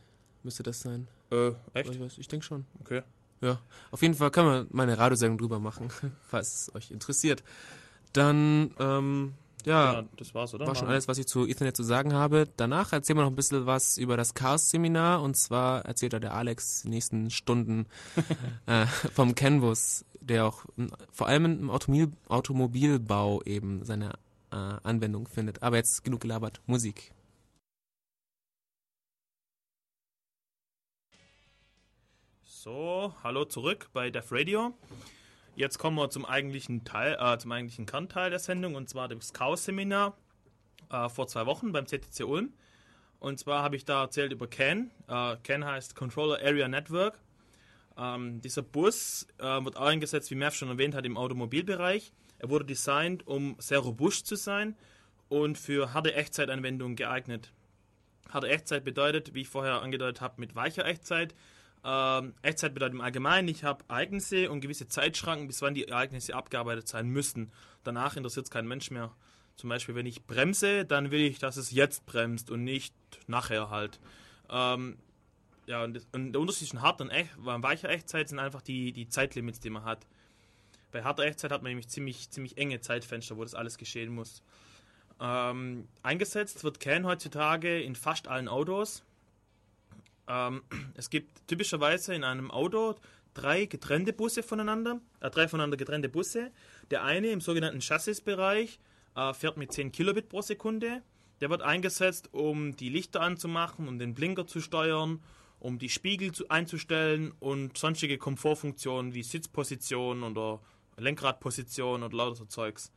[0.41, 1.09] müsste das sein.
[1.31, 1.91] Äh, echt?
[1.91, 2.65] Ich, weiß, ich denke schon.
[2.79, 3.03] Okay.
[3.41, 3.59] Ja,
[3.91, 5.89] auf jeden Fall wir mal eine Radiosendung drüber machen,
[6.27, 7.43] falls es euch interessiert.
[8.13, 9.33] Dann, ähm,
[9.65, 10.67] ja, Ja, das war's, oder?
[10.67, 12.47] war schon alles, was ich zu Ethernet zu sagen habe.
[12.57, 16.33] Danach erzählen wir noch ein bisschen was über das Chaos-Seminar und zwar erzählt er der
[16.33, 17.87] Alex die nächsten Stunden
[18.65, 20.65] äh, vom Canvas, der auch
[21.11, 24.13] vor allem im Automobil Automobilbau eben seine
[24.51, 25.63] äh, Anwendung findet.
[25.63, 26.61] Aber jetzt genug gelabert.
[26.65, 27.11] Musik.
[32.43, 34.73] So, hallo zurück bei Def Radio.
[35.57, 39.33] Jetzt kommen wir zum eigentlichen Teil, äh, zum eigentlichen Kernteil der Sendung und zwar das
[39.33, 40.15] Chaos-Seminar
[40.91, 42.53] äh, vor zwei Wochen beim CTC Ulm.
[43.19, 44.91] Und zwar habe ich da erzählt über CAN.
[45.07, 47.17] Äh, CAN heißt Controller Area Network.
[47.97, 52.13] Ähm, dieser Bus äh, wird auch eingesetzt, wie Mev schon erwähnt hat, im Automobilbereich.
[52.37, 54.77] Er wurde designt, um sehr robust zu sein
[55.27, 57.51] und für harte Echtzeitanwendungen geeignet.
[58.29, 61.33] Harte Echtzeit bedeutet, wie ich vorher angedeutet habe, mit weicher Echtzeit.
[61.83, 66.35] Ähm, Echtzeit bedeutet im Allgemeinen, ich habe Ereignisse und gewisse Zeitschranken, bis wann die Ereignisse
[66.35, 67.51] abgearbeitet sein müssen.
[67.83, 69.13] Danach interessiert es kein Mensch mehr.
[69.55, 72.93] Zum Beispiel, wenn ich bremse, dann will ich, dass es jetzt bremst und nicht
[73.27, 73.99] nachher halt.
[74.49, 74.97] Ähm,
[75.65, 78.93] ja, und, das, und der Unterschied zwischen harter und echt, weicher Echtzeit sind einfach die,
[78.93, 80.05] die Zeitlimits, die man hat.
[80.91, 84.41] Bei harter Echtzeit hat man nämlich ziemlich, ziemlich enge Zeitfenster, wo das alles geschehen muss.
[85.19, 89.03] Ähm, eingesetzt wird CAN heutzutage in fast allen Autos.
[90.27, 90.63] Ähm,
[90.95, 92.95] es gibt typischerweise in einem Auto
[93.33, 96.51] drei getrennte Busse voneinander, äh, drei voneinander getrennte Busse.
[96.91, 98.79] Der eine im sogenannten Chassisbereich
[99.15, 101.01] äh, fährt mit 10 Kilobit pro Sekunde.
[101.39, 105.21] Der wird eingesetzt, um die Lichter anzumachen, um den Blinker zu steuern,
[105.59, 110.59] um die Spiegel zu, einzustellen und sonstige Komfortfunktionen wie Sitzposition oder
[110.97, 112.91] Lenkradposition und lauter so Zeugs.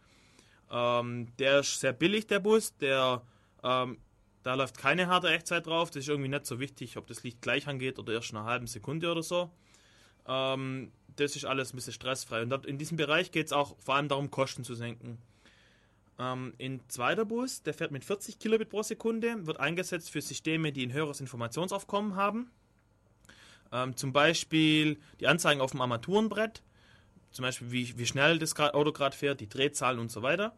[0.70, 2.76] Ähm, der ist sehr billig, der Bus.
[2.78, 3.22] Der,
[3.62, 3.98] ähm,
[4.42, 5.90] da läuft keine harte Echtzeit drauf.
[5.90, 8.46] Das ist irgendwie nicht so wichtig, ob das Licht gleich angeht oder erst in einer
[8.46, 9.50] halben Sekunde oder so.
[10.26, 12.42] Ähm, das ist alles ein bisschen stressfrei.
[12.42, 15.18] Und in diesem Bereich geht es auch vor allem darum, Kosten zu senken.
[16.18, 20.72] Ähm, ein zweiter Bus, der fährt mit 40 Kilobit pro Sekunde, wird eingesetzt für Systeme,
[20.72, 22.50] die ein höheres Informationsaufkommen haben.
[23.72, 26.62] Ähm, zum Beispiel die Anzeigen auf dem Armaturenbrett,
[27.30, 30.54] zum Beispiel wie, wie schnell das Auto gerade fährt, die Drehzahlen und so weiter.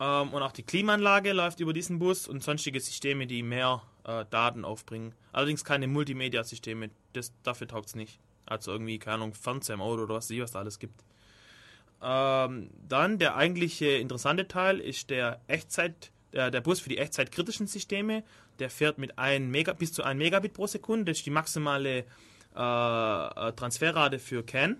[0.00, 4.24] Ähm, und auch die Klimaanlage läuft über diesen Bus und sonstige Systeme, die mehr äh,
[4.30, 5.14] Daten aufbringen.
[5.32, 6.90] Allerdings keine Multimedia-Systeme,
[7.42, 8.18] dafür taugt es nicht.
[8.46, 11.04] Also irgendwie, keine Ahnung, Fernseher im Auto oder was, was da alles gibt.
[12.02, 17.66] Ähm, dann der eigentliche interessante Teil ist der Echtzeit, der, der Bus für die echtzeitkritischen
[17.66, 18.24] Systeme.
[18.58, 21.12] Der fährt mit 1 Mega, bis zu 1 Megabit pro Sekunde.
[21.12, 21.98] Das ist die maximale äh,
[22.54, 24.78] äh, Transferrate für CAN.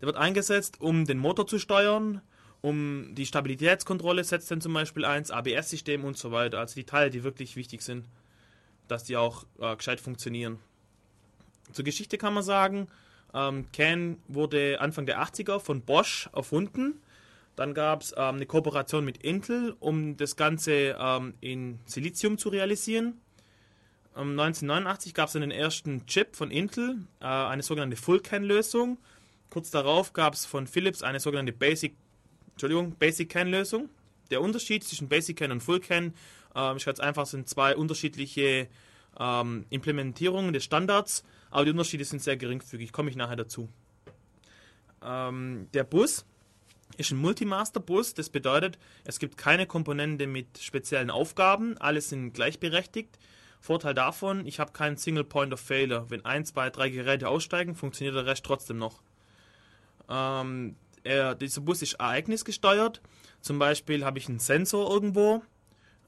[0.00, 2.20] Der wird eingesetzt, um den Motor zu steuern,
[2.64, 6.60] um die Stabilitätskontrolle setzt dann zum Beispiel eins, ABS-System und so weiter.
[6.60, 8.06] Also die Teile, die wirklich wichtig sind,
[8.88, 10.58] dass die auch äh, gescheit funktionieren.
[11.72, 12.88] Zur Geschichte kann man sagen,
[13.34, 17.02] ähm, CAN wurde Anfang der 80er von Bosch erfunden.
[17.54, 22.48] Dann gab es ähm, eine Kooperation mit Intel, um das Ganze ähm, in Silizium zu
[22.48, 23.20] realisieren.
[24.16, 28.96] Ähm, 1989 gab es den ersten Chip von Intel, äh, eine sogenannte Full-CAN-Lösung.
[29.50, 31.94] Kurz darauf gab es von Philips eine sogenannte Basic,
[32.54, 33.88] Entschuldigung, Basic CAN-Lösung.
[34.30, 36.14] Der Unterschied zwischen Basic CAN und Full CAN
[36.54, 38.68] ähm, ist ganz einfach, sind zwei unterschiedliche
[39.18, 42.92] ähm, Implementierungen des Standards, aber die Unterschiede sind sehr geringfügig.
[42.92, 43.68] Komme ich nachher dazu.
[45.02, 46.24] Ähm, der Bus
[46.96, 48.14] ist ein Multimaster-Bus.
[48.14, 51.76] Das bedeutet, es gibt keine Komponente mit speziellen Aufgaben.
[51.78, 53.18] Alle sind gleichberechtigt.
[53.60, 56.06] Vorteil davon, ich habe keinen Single Point of Failure.
[56.10, 59.00] Wenn ein, zwei, drei Geräte aussteigen, funktioniert der Rest trotzdem noch.
[60.08, 63.00] Ähm, er, dieser Bus ist ereignisgesteuert.
[63.40, 65.42] Zum Beispiel habe ich einen Sensor irgendwo.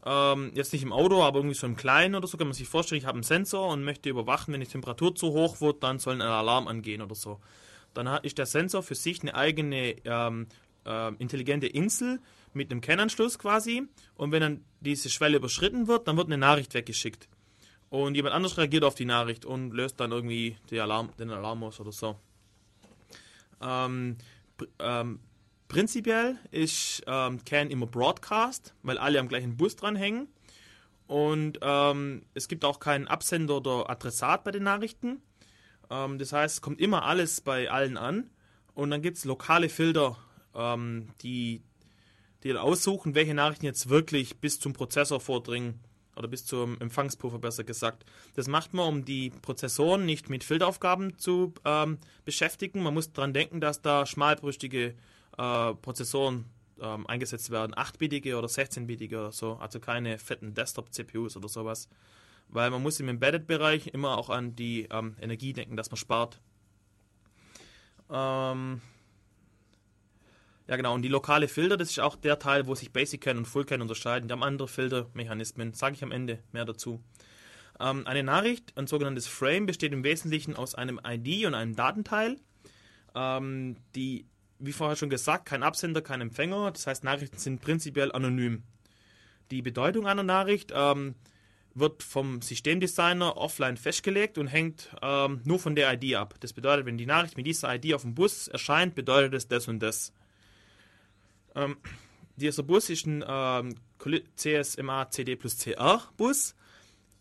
[0.04, 2.68] ähm, jetzt nicht im Auto, aber irgendwie so im Kleinen oder so, kann man sich
[2.68, 5.98] vorstellen, ich habe einen Sensor und möchte überwachen, wenn die Temperatur zu hoch wird, dann
[5.98, 7.40] soll ein Alarm angehen oder so.
[7.92, 10.46] Dann hat, ist der Sensor für sich eine eigene ähm,
[10.84, 12.20] äh, intelligente Insel
[12.54, 13.82] mit einem Kennanschluss quasi
[14.14, 17.28] und wenn dann diese Schwelle überschritten wird, dann wird eine Nachricht weggeschickt.
[17.90, 21.80] Und jemand anderes reagiert auf die Nachricht und löst dann irgendwie Alarm, den Alarm aus
[21.80, 22.16] oder so.
[23.60, 24.16] Ähm,
[24.78, 25.20] ähm,
[25.68, 30.28] prinzipiell ist ähm, CAN immer Broadcast, weil alle am gleichen Bus dranhängen.
[31.06, 35.22] Und ähm, es gibt auch keinen Absender oder Adressat bei den Nachrichten.
[35.90, 38.30] Ähm, das heißt, es kommt immer alles bei allen an.
[38.74, 40.18] Und dann gibt es lokale Filter,
[40.54, 41.62] ähm, die,
[42.42, 45.80] die aussuchen, welche Nachrichten jetzt wirklich bis zum Prozessor vordringen
[46.16, 48.04] oder bis zum Empfangspuffer besser gesagt.
[48.34, 52.82] Das macht man, um die Prozessoren nicht mit Filteraufgaben zu ähm, beschäftigen.
[52.82, 54.94] Man muss daran denken, dass da schmalbrüstige
[55.38, 56.46] äh, Prozessoren
[56.80, 61.88] ähm, eingesetzt werden, 8-bittige oder 16-bittige oder so, also keine fetten Desktop-CPUs oder sowas.
[62.48, 66.40] Weil man muss im Embedded-Bereich immer auch an die ähm, Energie denken, dass man spart.
[68.10, 68.80] Ähm,
[70.68, 70.94] ja, genau.
[70.94, 73.64] Und die lokale Filter, das ist auch der Teil, wo sich Basic Can und Full
[73.64, 74.28] Can unterscheiden.
[74.28, 75.74] Die haben andere Filtermechanismen.
[75.74, 77.00] Sage ich am Ende mehr dazu.
[77.78, 82.36] Ähm, eine Nachricht, ein sogenanntes Frame, besteht im Wesentlichen aus einem ID und einem Datenteil.
[83.14, 84.26] Ähm, die,
[84.58, 86.72] wie vorher schon gesagt, kein Absender, kein Empfänger.
[86.72, 88.64] Das heißt, Nachrichten sind prinzipiell anonym.
[89.52, 91.14] Die Bedeutung einer Nachricht ähm,
[91.74, 96.34] wird vom Systemdesigner offline festgelegt und hängt ähm, nur von der ID ab.
[96.40, 99.68] Das bedeutet, wenn die Nachricht mit dieser ID auf dem Bus erscheint, bedeutet es das
[99.68, 100.12] und das.
[101.56, 101.76] Ähm,
[102.36, 103.74] dieser Bus ist ein ähm,
[104.36, 106.54] CSMA CD plus CR Bus.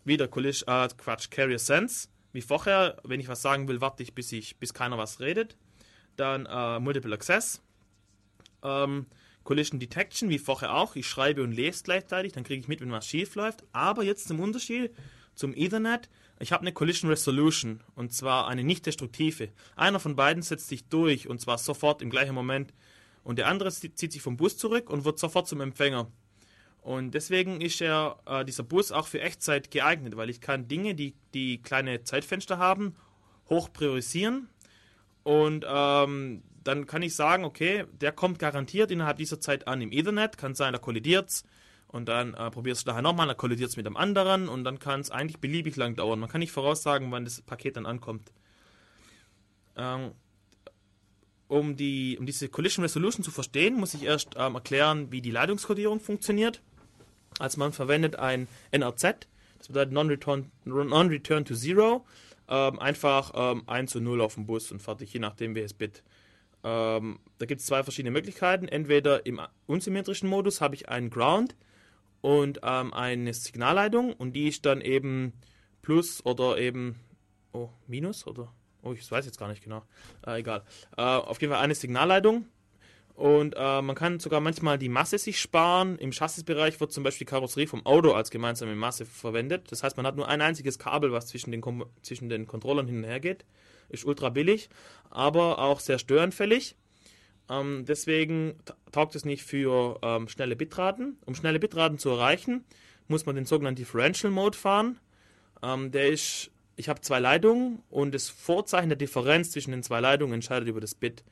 [0.04, 2.08] Wieder Collision, äh, Quatsch, Carrier Sense.
[2.32, 5.56] Wie vorher, wenn ich was sagen will, warte ich, bis, ich, bis keiner was redet.
[6.16, 7.62] Dann äh, Multiple Access.
[8.62, 9.06] Ähm,
[9.42, 10.96] Collision Detection, wie vorher auch.
[10.96, 13.64] Ich schreibe und lese gleichzeitig, dann kriege ich mit, wenn was schief läuft.
[13.72, 14.92] Aber jetzt zum Unterschied
[15.34, 16.08] zum Ethernet.
[16.38, 19.48] Ich habe eine Collision Resolution und zwar eine nicht destruktive.
[19.76, 22.74] Einer von beiden setzt sich durch und zwar sofort im gleichen Moment
[23.26, 26.06] und der andere zieht sich vom Bus zurück und wird sofort zum Empfänger.
[26.80, 30.94] Und deswegen ist er, äh, dieser Bus auch für Echtzeit geeignet, weil ich kann Dinge,
[30.94, 32.94] die, die kleine Zeitfenster haben,
[33.50, 34.48] hoch priorisieren.
[35.24, 39.90] Und ähm, dann kann ich sagen, okay, der kommt garantiert innerhalb dieser Zeit an im
[39.90, 40.38] Ethernet.
[40.38, 41.44] Kann sein, da kollidiert es.
[41.88, 44.48] Und dann äh, probierst du nachher nochmal, dann kollidiert es mit einem anderen.
[44.48, 46.20] Und dann kann es eigentlich beliebig lang dauern.
[46.20, 48.30] Man kann nicht voraussagen, wann das Paket dann ankommt.
[49.76, 50.12] Ähm,
[51.48, 55.30] um, die, um diese Collision Resolution zu verstehen, muss ich erst ähm, erklären, wie die
[55.30, 56.60] Leitungskodierung funktioniert.
[57.38, 59.28] Also man verwendet ein NRZ,
[59.58, 62.04] das bedeutet Non-Return non -Return to Zero,
[62.48, 66.02] ähm, einfach ähm, 1 zu 0 auf dem Bus und fertig, je nachdem welches Bit.
[66.64, 68.68] Ähm, da gibt es zwei verschiedene Möglichkeiten.
[68.68, 71.56] Entweder im unsymmetrischen Modus habe ich einen Ground
[72.22, 75.32] und ähm, eine Signalleitung und die ist dann eben
[75.82, 76.96] Plus oder eben
[77.52, 78.52] oh, Minus oder
[78.86, 79.82] Oh, ich weiß jetzt gar nicht genau.
[80.26, 80.62] Äh, egal.
[80.96, 82.46] Äh, auf jeden Fall eine Signalleitung.
[83.14, 85.98] Und äh, man kann sogar manchmal die Masse sich sparen.
[85.98, 89.72] Im Chassisbereich wird zum Beispiel die Karosserie vom Auto als gemeinsame Masse verwendet.
[89.72, 92.86] Das heißt, man hat nur ein einziges Kabel, was zwischen den, Kom zwischen den Controllern
[92.86, 93.46] hin und her geht.
[93.88, 94.68] Ist ultra billig,
[95.08, 96.76] aber auch sehr störanfällig.
[97.48, 98.56] Ähm, deswegen
[98.92, 101.18] taugt es nicht für ähm, schnelle Bitraten.
[101.24, 102.64] Um schnelle Bitraten zu erreichen,
[103.08, 104.98] muss man den sogenannten Differential Mode fahren.
[105.62, 110.00] Ähm, der ist ich habe zwei Leitungen und das Vorzeichen der Differenz zwischen den zwei
[110.00, 111.24] Leitungen entscheidet über das Bit.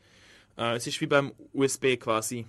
[0.56, 2.46] Äh, es ist wie beim USB quasi.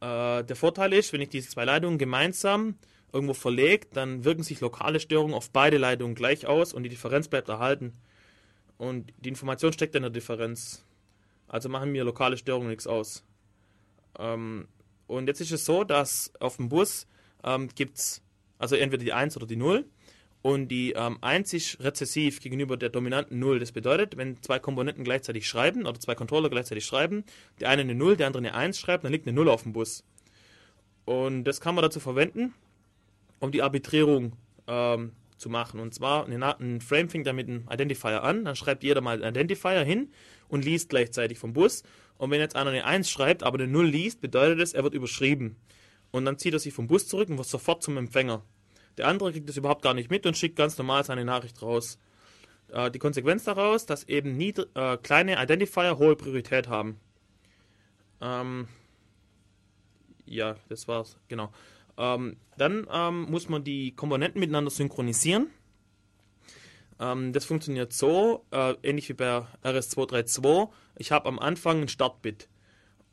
[0.00, 2.76] Äh, der Vorteil ist, wenn ich diese zwei Leitungen gemeinsam
[3.12, 7.28] irgendwo verlege, dann wirken sich lokale Störungen auf beide Leitungen gleich aus und die Differenz
[7.28, 7.92] bleibt erhalten.
[8.78, 10.84] Und die Information steckt in der Differenz.
[11.48, 13.24] Also machen mir lokale Störungen nichts aus.
[14.18, 14.68] Ähm,
[15.06, 17.06] und jetzt ist es so, dass auf dem Bus
[17.44, 18.22] ähm, gibt es
[18.58, 19.84] also entweder die 1 oder die 0
[20.46, 23.58] und die ähm, einzig rezessiv gegenüber der dominanten 0.
[23.58, 27.24] Das bedeutet, wenn zwei Komponenten gleichzeitig schreiben oder zwei Controller gleichzeitig schreiben,
[27.58, 29.72] der eine eine 0, der andere eine 1 schreibt, dann liegt eine 0 auf dem
[29.72, 30.04] Bus.
[31.04, 32.54] Und das kann man dazu verwenden,
[33.40, 34.34] um die Arbitrierung
[34.68, 35.80] ähm, zu machen.
[35.80, 39.34] Und zwar, ein Frame fängt da mit einem Identifier an, dann schreibt jeder mal einen
[39.34, 40.12] Identifier hin
[40.46, 41.82] und liest gleichzeitig vom Bus.
[42.18, 44.94] Und wenn jetzt einer eine 1 schreibt, aber eine 0 liest, bedeutet das, er wird
[44.94, 45.56] überschrieben.
[46.12, 48.44] Und dann zieht er sich vom Bus zurück und wird sofort zum Empfänger.
[48.98, 51.98] Der andere kriegt das überhaupt gar nicht mit und schickt ganz normal seine Nachricht raus.
[52.68, 56.98] Äh, die Konsequenz daraus, dass eben nie, äh, kleine Identifier hohe Priorität haben.
[58.20, 58.68] Ähm,
[60.24, 61.52] ja, das war's, genau.
[61.98, 65.50] Ähm, dann ähm, muss man die Komponenten miteinander synchronisieren.
[66.98, 70.68] Ähm, das funktioniert so, äh, ähnlich wie bei RS232.
[70.96, 72.48] Ich habe am Anfang ein Startbit.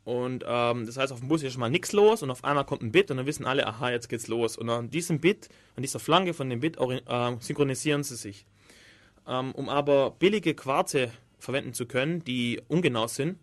[0.04, 2.66] Und ähm, das heißt, auf dem Bus ist schon mal nichts los und auf einmal
[2.66, 4.58] kommt ein Bit und dann wissen alle, aha, jetzt geht's los.
[4.58, 8.46] Und an diesem Bit, an dieser Flanke von dem Bit äh, synchronisieren sie sich.
[9.26, 13.38] Ähm, um aber billige Quarze verwenden zu können, die ungenau sind,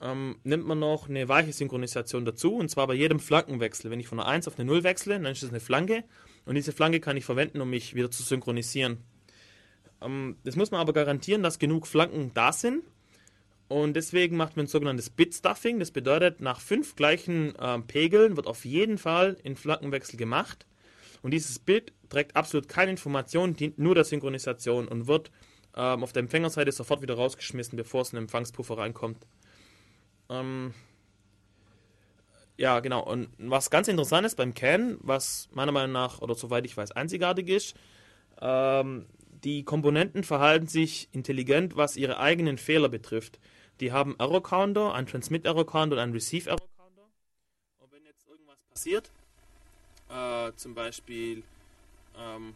[0.00, 3.90] ähm, nimmt man noch eine weiche Synchronisation dazu und zwar bei jedem Flankenwechsel.
[3.90, 6.04] Wenn ich von einer 1 auf eine 0 wechsle, dann ist das eine Flanke
[6.44, 8.98] und diese Flanke kann ich verwenden, um mich wieder zu synchronisieren.
[10.00, 12.84] Ähm, das muss man aber garantieren, dass genug Flanken da sind
[13.72, 15.78] und deswegen macht man ein sogenanntes Bit-Stuffing.
[15.78, 20.66] Das bedeutet, nach fünf gleichen äh, Pegeln wird auf jeden Fall ein Flankenwechsel gemacht.
[21.22, 25.30] Und dieses Bit trägt absolut keine Information, dient nur der Synchronisation und wird
[25.74, 29.26] ähm, auf der Empfängerseite sofort wieder rausgeschmissen, bevor es in den Empfangspuffer reinkommt.
[30.28, 30.74] Ähm,
[32.58, 33.02] ja, genau.
[33.04, 36.92] Und was ganz interessant ist beim CAN, was meiner Meinung nach, oder soweit ich weiß,
[36.92, 37.74] einzigartig ist,
[38.40, 39.06] ähm,
[39.44, 43.40] die Komponenten verhalten sich intelligent, was ihre eigenen Fehler betrifft.
[43.82, 47.02] Die haben Error Counter, einen Transmit Error Counter und einen Receive Error Counter.
[47.80, 49.10] Und wenn jetzt irgendwas passiert,
[50.08, 51.42] äh, zum Beispiel,
[52.16, 52.54] ähm,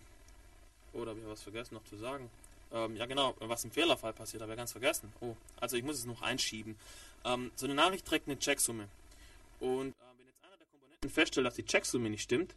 [0.92, 2.30] oder habe ich was vergessen noch zu sagen?
[2.72, 5.12] Ähm, ja genau, was im Fehlerfall passiert, habe ich ganz vergessen.
[5.20, 6.76] Oh, also ich muss es noch einschieben.
[7.24, 8.86] Ähm, so eine Nachricht trägt eine Checksumme.
[9.58, 12.54] Und äh, wenn jetzt einer der Komponenten feststellt, dass die Checksumme nicht stimmt,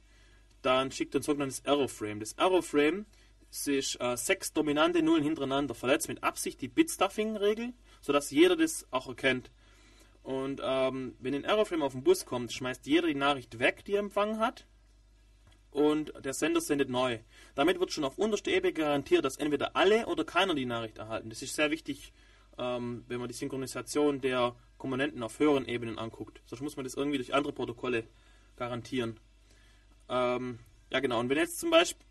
[0.62, 2.20] dann schickt er ein sogenanntes Error Frame.
[2.20, 3.08] Das Error Frame
[3.50, 9.08] sich äh, sechs dominante Nullen hintereinander verletzt mit Absicht die Bit-Stuffing-Regel, sodass jeder das auch
[9.08, 9.52] erkennt.
[10.24, 13.93] Und ähm, wenn ein Error-Frame auf den Bus kommt, schmeißt jeder die Nachricht weg, die
[13.93, 14.68] er empfangen hat,
[15.72, 17.20] und der Sender sendet neu.
[17.56, 21.30] Damit wird schon auf unterster Ebene garantiert, dass entweder alle oder keiner die Nachricht erhalten.
[21.30, 22.12] Das ist sehr wichtig,
[22.58, 26.41] ähm, wenn man die Synchronisation der Komponenten auf höheren Ebenen anguckt.
[26.45, 28.06] Sonst muss man das irgendwie durch andere Protokolle
[28.56, 29.20] garantieren.
[30.10, 30.60] Ähm,
[30.91, 32.06] ja genau, und wenn jetzt zum Beispiel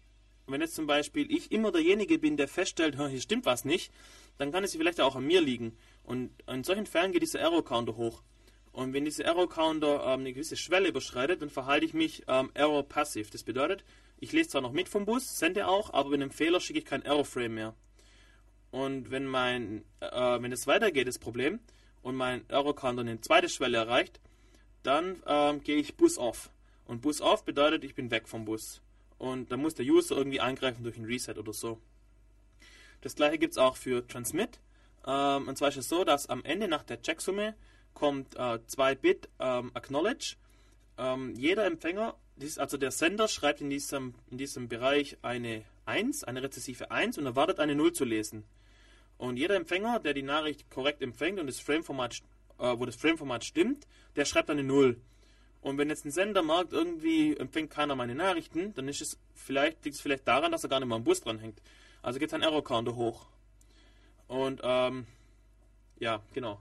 [0.49, 3.93] und wenn jetzt zum Beispiel ich immer derjenige bin, der feststellt, hier stimmt was nicht,
[4.39, 5.77] dann kann es vielleicht auch an mir liegen.
[6.05, 8.23] Und in solchen Fällen geht dieser Error Counter hoch.
[8.73, 12.51] Und wenn dieser Error Counter ähm, eine gewisse Schwelle überschreitet, dann verhalte ich mich ähm,
[12.55, 13.29] Error passiv.
[13.29, 13.85] Das bedeutet,
[14.21, 16.87] ich lese zwar noch mit vom Bus, sende auch, aber bei einem Fehler schicke ich
[16.87, 17.75] kein Error Frame mehr.
[18.71, 21.61] Und wenn mein, äh, wenn es weitergeht, das Problem,
[22.01, 24.19] und mein Error Counter eine zweite Schwelle erreicht,
[24.83, 26.51] dann ähm, gehe ich Bus off.
[26.87, 28.81] Und Bus off bedeutet, ich bin weg vom Bus
[29.19, 31.81] und dann muss der User irgendwie eingreifen durch ein Reset oder so.
[33.01, 34.61] Das gleiche gibt es auch für Transmit.
[35.07, 37.55] Ähm, und zwar ist es so, dass am Ende nach der Checksumme
[37.95, 40.37] kommt 2 äh, Bit ähm, Acknowledge.
[40.97, 42.15] Ähm, jeder Empfänger,
[42.57, 47.27] also der Sender, schreibt in diesem, in diesem Bereich eine 1, eine rezessive 1 und
[47.27, 48.45] erwartet eine 0 zu lesen.
[49.17, 52.21] Und jeder Empfänger, der die Nachricht korrekt empfängt und das Frameformat,
[52.59, 55.01] äh, wo das Frameformat stimmt, der schreibt eine 0.
[55.61, 59.85] Und wenn jetzt ein Sender merkt, irgendwie empfängt keiner meine Nachrichten, dann ist es vielleicht,
[59.85, 61.61] liegt es vielleicht daran, dass er gar nicht mal am Bus dranhängt.
[62.03, 63.27] Also geht sein Error-Counter hoch.
[64.29, 65.07] Und ähm,
[65.99, 66.61] ja, genau.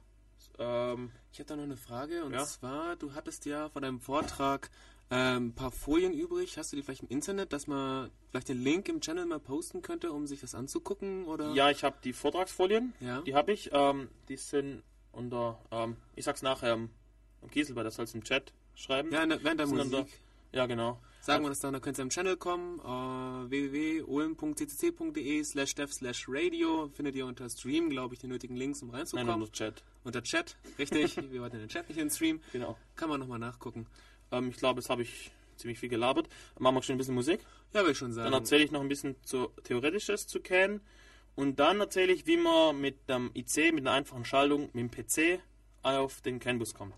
[0.57, 2.43] Ähm, ich hätte da noch eine Frage und ja?
[2.43, 4.71] zwar, du hattest ja von deinem Vortrag
[5.11, 6.57] ähm, ein paar Folien übrig.
[6.57, 9.81] Hast du die vielleicht im Internet, dass man vielleicht den Link im Channel mal posten
[9.81, 11.25] könnte, um sich das anzugucken?
[11.25, 11.53] Oder?
[11.53, 12.93] Ja, ich habe die Vortragsfolien.
[12.99, 13.21] Ja.
[13.21, 13.69] Die habe ich.
[13.71, 16.89] Ähm, die sind unter, ähm, ich sag's nachher am
[17.51, 19.11] Kieselball, das soll es im Chat schreiben.
[19.11, 19.91] Ja, der, während der Musik.
[19.91, 20.05] Da,
[20.57, 20.99] ja, genau.
[21.19, 26.25] Sagen wir das dann, da könnt ihr im Channel kommen, uh, www.olm.ccc.de slash dev slash
[26.29, 29.27] radio, findet ihr unter Stream, glaube ich, die nötigen Links, um reinzukommen.
[29.27, 29.83] Nein, unter Chat.
[30.05, 31.17] Unter Chat, richtig.
[31.31, 32.39] wir wollten den Chat nicht in den Stream.
[32.53, 32.77] Genau.
[32.95, 33.87] Kann man nochmal nachgucken.
[34.31, 36.29] Ähm, ich glaube, jetzt habe ich ziemlich viel gelabert.
[36.59, 37.41] Machen wir schon ein bisschen Musik?
[37.73, 38.31] Ja, will ich schon sagen.
[38.31, 40.79] Dann erzähle ich noch ein bisschen zu Theoretisches zu Can.
[41.35, 44.91] Und dann erzähle ich, wie man mit dem IC, mit einer einfachen Schaltung, mit dem
[44.91, 45.41] PC
[45.83, 46.95] auf den CAN-Bus kommt.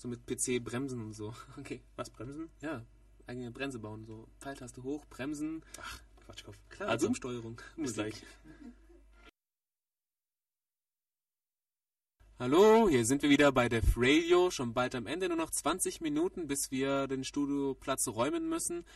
[0.00, 1.34] So mit PC bremsen und so.
[1.58, 1.82] Okay.
[1.96, 2.48] Was bremsen?
[2.62, 2.82] Ja,
[3.26, 4.06] eigene Bremse bauen.
[4.06, 5.62] So Pfeiltaste hoch, bremsen.
[5.78, 6.56] Ach, Quatschkopf.
[6.70, 7.60] Klar, also Umsteuerung.
[7.76, 8.14] Bis gleich.
[12.38, 14.50] Hallo, hier sind wir wieder bei Def Radio.
[14.50, 18.86] Schon bald am Ende, nur noch 20 Minuten, bis wir den Studioplatz räumen müssen.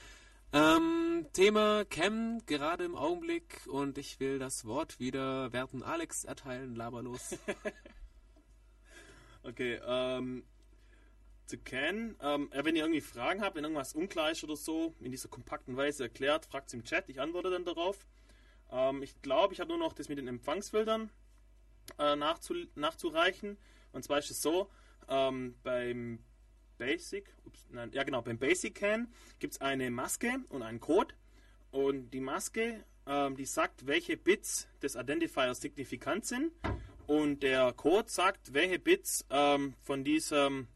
[0.55, 6.75] Ähm, Thema Cam gerade im Augenblick und ich will das Wort wieder Werten Alex erteilen,
[6.75, 7.37] laberlos.
[9.43, 10.45] okay, ähm,
[11.47, 12.17] zu kennen.
[12.21, 15.77] Ähm, wenn ihr irgendwie Fragen habt, wenn irgendwas unklar ist oder so, in dieser kompakten
[15.77, 18.07] Weise erklärt, fragt es im Chat, ich antworte dann darauf.
[18.71, 21.11] Ähm, ich glaube, ich habe nur noch das mit den Empfangsfiltern
[21.99, 23.59] äh, nachzu nachzureichen.
[23.93, 24.71] Und zwar ist es so,
[25.09, 26.19] ähm, beim
[26.79, 31.15] Basic, ups, nein, ja genau, beim Basic Can gibt es eine Maske und einen Code.
[31.71, 36.53] Und die Maske, ähm, die sagt, welche Bits des Identifiers signifikant sind.
[37.07, 40.69] Und der Code sagt, welche Bits ähm, von diesem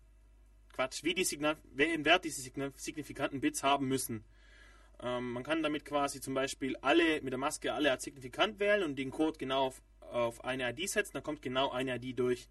[0.79, 4.23] Quatsch, wie die Signal, welchen Wert diese signifikanten Bits haben müssen.
[5.03, 8.85] Ähm, man kann damit quasi zum Beispiel alle mit der Maske alle als signifikant wählen
[8.85, 12.47] und den Code genau auf, auf eine ID setzen, dann kommt genau eine ID durch.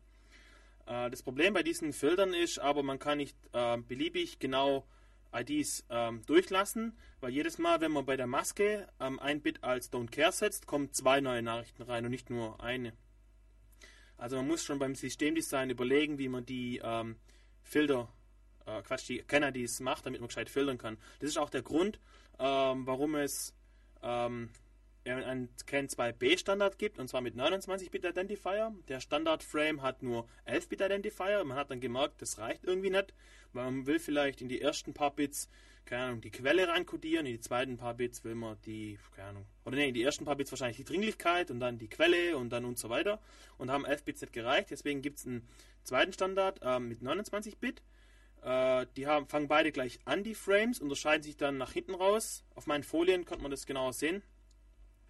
[0.88, 4.86] Äh, das Problem bei diesen Filtern ist aber, man kann nicht äh, beliebig genau
[5.34, 9.90] IDs ähm, durchlassen, weil jedes Mal, wenn man bei der Maske ähm, ein Bit als
[9.90, 12.92] Don't Care setzt, kommen zwei neue Nachrichten rein und nicht nur eine.
[14.18, 17.16] Also man muss schon beim Systemdesign überlegen, wie man die ähm,
[17.64, 18.10] Filter,
[18.68, 20.97] äh, Quatsch, die Kennedys macht, damit man gescheit filtern kann.
[21.20, 21.99] Das ist auch der Grund,
[22.39, 23.53] ähm, warum es
[24.03, 24.49] ähm,
[25.05, 28.74] einen CAN 2B Standard gibt, und zwar mit 29-Bit Identifier.
[28.88, 31.43] Der Standard-Frame hat nur 11-Bit Identifier.
[31.45, 33.13] Man hat dann gemerkt, das reicht irgendwie nicht.
[33.53, 35.49] Man will vielleicht in die ersten paar Bits,
[35.86, 39.45] keine Ahnung, die Quelle reinkodieren, in die zweiten paar Bits will man die, keine Ahnung,
[39.63, 42.49] oder nee, in die ersten paar Bits wahrscheinlich die Dringlichkeit und dann die Quelle und
[42.49, 43.22] dann und so weiter.
[43.57, 45.47] Und haben 11 Bits nicht gereicht, deswegen gibt es einen
[45.84, 47.82] zweiten Standard äh, mit 29 Bit.
[48.48, 52.45] Äh, die haben, fangen beide gleich an, die Frames, unterscheiden sich dann nach hinten raus.
[52.56, 54.24] Auf meinen Folien konnte man das genauer sehen.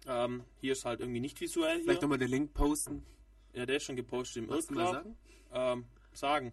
[0.08, 1.80] Ähm, hier ist halt irgendwie nicht visuell.
[1.82, 3.04] Vielleicht nochmal den Link posten.
[3.52, 5.16] Ja, der ist schon gepostet im du mal sagen?
[5.52, 6.52] Ähm, sagen.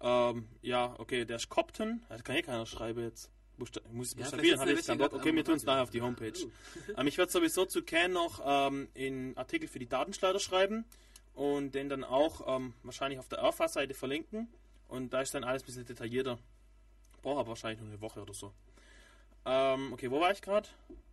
[0.00, 0.30] Ja.
[0.30, 2.04] Ähm, ja, okay, der ist Copton.
[2.08, 3.28] Das kann eh keiner schreiben jetzt.
[3.58, 5.18] Buchsta muss Ja, buchstabieren, habe ich keinen der Bock.
[5.18, 6.38] Okay, wir tun es nachher auf die Homepage.
[6.40, 6.50] Uh.
[6.96, 10.84] ähm, ich werde sowieso zu Can noch ähm, in Artikel für die Datenschleuder schreiben
[11.34, 14.48] und den dann auch ähm, wahrscheinlich auf der RFA-Seite verlinken.
[14.92, 16.38] Und da ist dann alles ein bisschen detaillierter.
[17.22, 18.52] Brauche aber wahrscheinlich nur eine Woche oder so.
[19.46, 20.68] Ähm, okay, wo war ich gerade?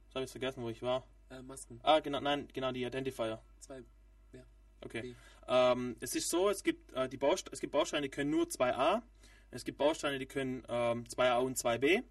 [0.07, 1.03] Das habe ich vergessen, wo ich war.
[1.29, 1.79] Äh, Masken.
[1.81, 3.41] Ah, genau, nein, genau, die Identifier.
[3.61, 3.83] Zwei.
[4.27, 4.43] Okay.
[4.81, 5.15] Okay.
[5.47, 8.47] Ähm, es ist so, es gibt, äh, die Baust es gibt Bausteine, die können nur
[8.47, 9.01] 2a.
[9.51, 12.03] Es gibt Bausteine, die können ähm, 2a und 2b.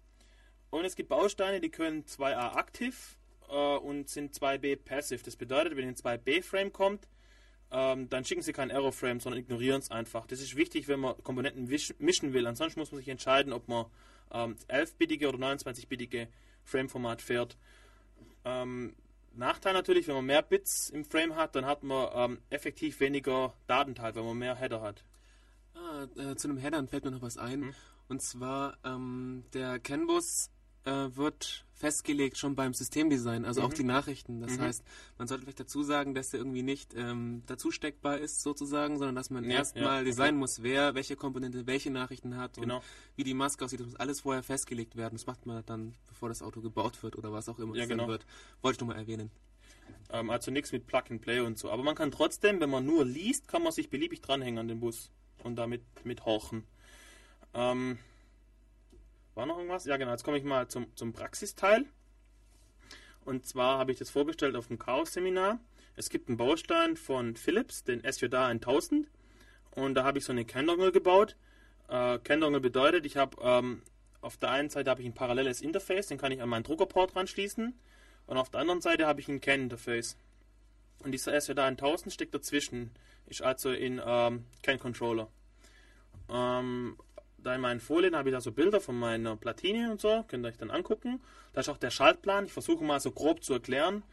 [0.71, 3.15] Und es gibt Bausteine, die können 2a aktiv
[3.47, 5.23] äh, und sind 2b passive.
[5.23, 7.07] Das bedeutet, wenn ein 2b-Frame kommt,
[7.71, 10.25] ähm, dann schicken sie kein Error-Frame, sondern ignorieren es einfach.
[10.25, 12.47] Das ist wichtig, wenn man Komponenten mischen will.
[12.47, 13.85] Ansonsten muss man sich entscheiden, ob man
[14.31, 16.27] ähm, 11-bittige oder 29-bittige
[16.63, 17.57] Frame-Format fährt.
[18.45, 18.95] Ähm,
[19.33, 23.53] Nachteil natürlich, wenn man mehr Bits im Frame hat, dann hat man ähm, effektiv weniger
[23.67, 25.03] Datenteil, wenn man mehr Header hat.
[25.75, 27.61] Ah, äh, zu einem Headern fällt mir noch was ein.
[27.61, 27.75] Hm.
[28.07, 30.49] Und zwar, ähm, der CAN-Bus
[30.85, 33.75] äh, wird festgelegt schon beim Systemdesign, also auch Mhm.
[33.75, 34.41] die Nachrichten.
[34.41, 34.61] Das Mhm.
[34.61, 34.83] heißt,
[35.17, 39.15] man sollte vielleicht dazu sagen, dass der irgendwie nicht ähm, dazu steckbar ist, sozusagen, sondern
[39.15, 40.39] dass man Ja, erstmal ja, designen okay.
[40.39, 42.83] muss, wer welche Komponente welche Nachrichten hat und Genau.
[43.15, 43.79] wie die Maske aussieht.
[43.79, 45.15] Das muss alles vorher festgelegt werden.
[45.15, 48.07] Das macht man dann, bevor das Auto gebaut wird oder was auch immer Ja, genau.
[48.07, 48.25] wird.
[48.61, 49.31] Wollte ich nur mal erwähnen.
[50.11, 51.71] Ähm, also nichts mit Plug and Play und so.
[51.71, 54.79] Aber man kann trotzdem, wenn man nur liest, kann man sich beliebig dranhängen an den
[54.81, 55.11] Bus
[55.43, 56.65] und damit mithorchen.
[57.53, 57.99] Ähm,
[59.39, 59.85] war noch irgendwas?
[59.85, 60.11] Ja, genau.
[60.11, 61.85] Jetzt komme ich mal zum, zum Praxisteil.
[63.23, 65.59] Und zwar habe ich das vorgestellt auf dem Chaos-Seminar.
[65.95, 69.07] Es gibt einen Baustein von Philips, den SJA 1000.
[69.71, 71.37] Und da habe ich so eine CAN-Dongle gebaut.
[71.87, 73.81] Äh, CAN-Dongle bedeutet, ich habe ähm,
[74.19, 77.15] auf der einen Seite habe ich ein paralleles Interface, den kann ich an meinen Druckerport
[77.15, 77.73] ranschließen.
[78.27, 80.17] Und auf der anderen Seite habe ich ein CAN-Interface.
[81.01, 82.91] Und dieser SJA 1000 steckt dazwischen.
[83.27, 85.29] Ist also in ähm, CAN-Controller.
[86.29, 86.97] Ähm,
[87.43, 90.45] da in meinen Folien habe ich da so Bilder von meiner Platine und so, könnt
[90.45, 91.21] ihr euch dann angucken.
[91.53, 92.45] Da ist auch der Schaltplan.
[92.45, 94.03] Ich versuche mal so grob zu erklären.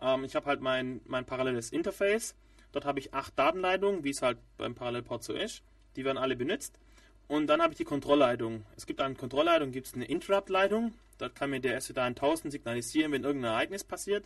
[0.00, 2.34] Ähm, ich habe halt mein, mein paralleles Interface.
[2.72, 5.62] Dort habe ich acht Datenleitungen, wie es halt beim Parallelport so ist.
[5.96, 6.78] Die werden alle benutzt.
[7.26, 8.64] Und dann habe ich die Kontrollleitung.
[8.76, 10.94] Es gibt eine Kontrollleitung, gibt es eine Interrupt-Leitung.
[11.18, 14.24] Dort kann mir der SWD 1000 signalisieren, wenn irgendein Ereignis passiert.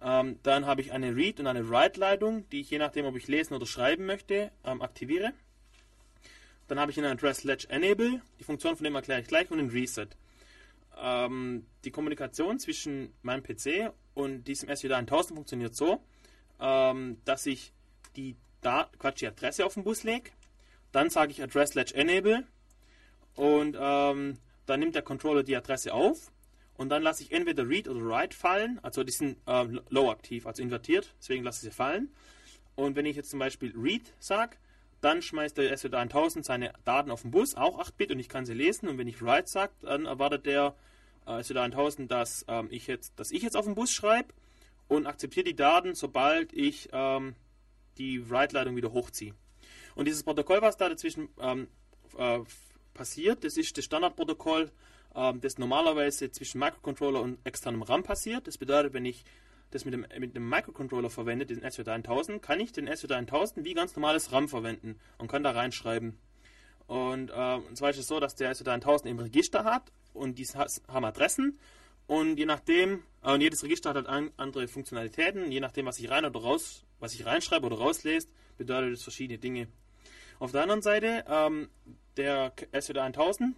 [0.00, 3.28] Ähm, dann habe ich eine Read- und eine Write-Leitung, die ich je nachdem, ob ich
[3.28, 5.32] lesen oder schreiben möchte, ähm, aktiviere.
[6.68, 9.58] Dann habe ich einen Address Ledge Enable, die Funktion von dem erkläre ich gleich, und
[9.58, 10.08] einen Reset.
[11.00, 16.02] Ähm, die Kommunikation zwischen meinem PC und diesem SWD 1000 funktioniert so,
[16.60, 17.72] ähm, dass ich
[18.16, 20.30] die, da Quatsch, die Adresse auf den Bus lege.
[20.92, 22.44] Dann sage ich Address Ledge Enable
[23.34, 26.30] und ähm, dann nimmt der Controller die Adresse auf
[26.74, 30.46] und dann lasse ich entweder Read oder Write fallen, also die sind ähm, low aktiv,
[30.46, 32.12] also invertiert, deswegen lasse ich sie fallen.
[32.74, 34.56] Und wenn ich jetzt zum Beispiel Read sage,
[35.02, 38.46] dann schmeißt der SWD 1000 seine Daten auf den Bus, auch 8-Bit und ich kann
[38.46, 38.88] sie lesen.
[38.88, 40.74] Und wenn ich Write sage, dann erwartet der
[41.26, 44.32] äh, SWD 1000, dass, ähm, ich jetzt, dass ich jetzt auf den Bus schreibe
[44.88, 47.34] und akzeptiert die Daten, sobald ich ähm,
[47.98, 49.34] die Write-Leitung wieder hochziehe.
[49.94, 51.68] Und dieses Protokoll, was da dazwischen ähm,
[52.16, 52.40] äh,
[52.94, 54.70] passiert, das ist das Standardprotokoll,
[55.14, 58.46] ähm, das normalerweise zwischen Microcontroller und externem RAM passiert.
[58.46, 59.24] Das bedeutet, wenn ich
[59.74, 63.64] das mit dem, mit dem Microcontroller verwende, den SWD 1000, kann ich den SWD 1000
[63.64, 66.18] wie ganz normales RAM verwenden und kann da reinschreiben.
[66.86, 70.38] Und, äh, und zwar ist es so, dass der SWD 1000 im Register hat und
[70.38, 71.58] die haben Adressen
[72.06, 75.98] und je nachdem, äh, und jedes Register hat halt an, andere Funktionalitäten, je nachdem, was
[75.98, 79.68] ich rein oder raus, was ich reinschreibe oder rauslese, bedeutet es verschiedene Dinge.
[80.38, 81.68] Auf der anderen Seite, ähm,
[82.16, 83.56] der SWD 1000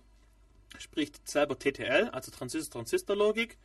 [0.78, 3.56] spricht selber TTL, also Transistor-Transistor-Logik.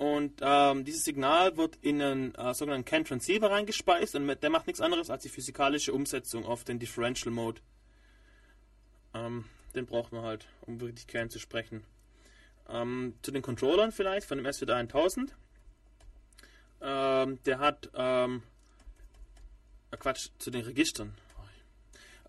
[0.00, 4.66] Und ähm, dieses Signal wird in einen äh, sogenannten CAN Transceiver reingespeist und der macht
[4.66, 7.60] nichts anderes als die physikalische Umsetzung auf den Differential Mode.
[9.12, 9.44] Ähm,
[9.74, 11.84] den braucht man halt, um wirklich Kern zu sprechen.
[12.70, 15.36] Ähm, zu den Controllern vielleicht von dem SWD 1000.
[16.80, 18.42] Ähm, der hat, ähm,
[19.90, 21.12] äh, Quatsch, zu den Registern.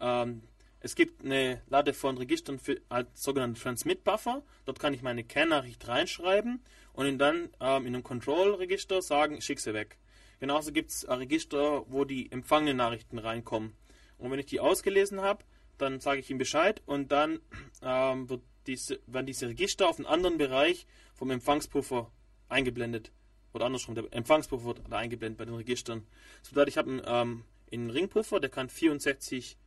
[0.02, 0.44] Ähm,
[0.82, 4.44] es gibt eine Lade von Registern für als sogenannten Transmit Buffer.
[4.66, 6.60] Dort kann ich meine Kernnachricht reinschreiben
[6.94, 9.98] und ihn dann ähm, in einem Control-Register sagen, schick sie weg.
[10.40, 13.74] Genauso gibt es Register, wo die empfangenen Nachrichten reinkommen.
[14.18, 15.44] Und wenn ich die ausgelesen habe,
[15.78, 17.40] dann sage ich ihm Bescheid und dann
[17.84, 22.12] ähm, wird diese, werden diese Register auf einen anderen Bereich vom Empfangspuffer
[22.50, 23.12] eingeblendet.
[23.54, 26.06] Oder andersrum, der Empfangspuffer wird eingeblendet bei den Registern.
[26.48, 29.58] Bedeutet, ich habe einen, ähm, einen Ringpuffer, der kann 64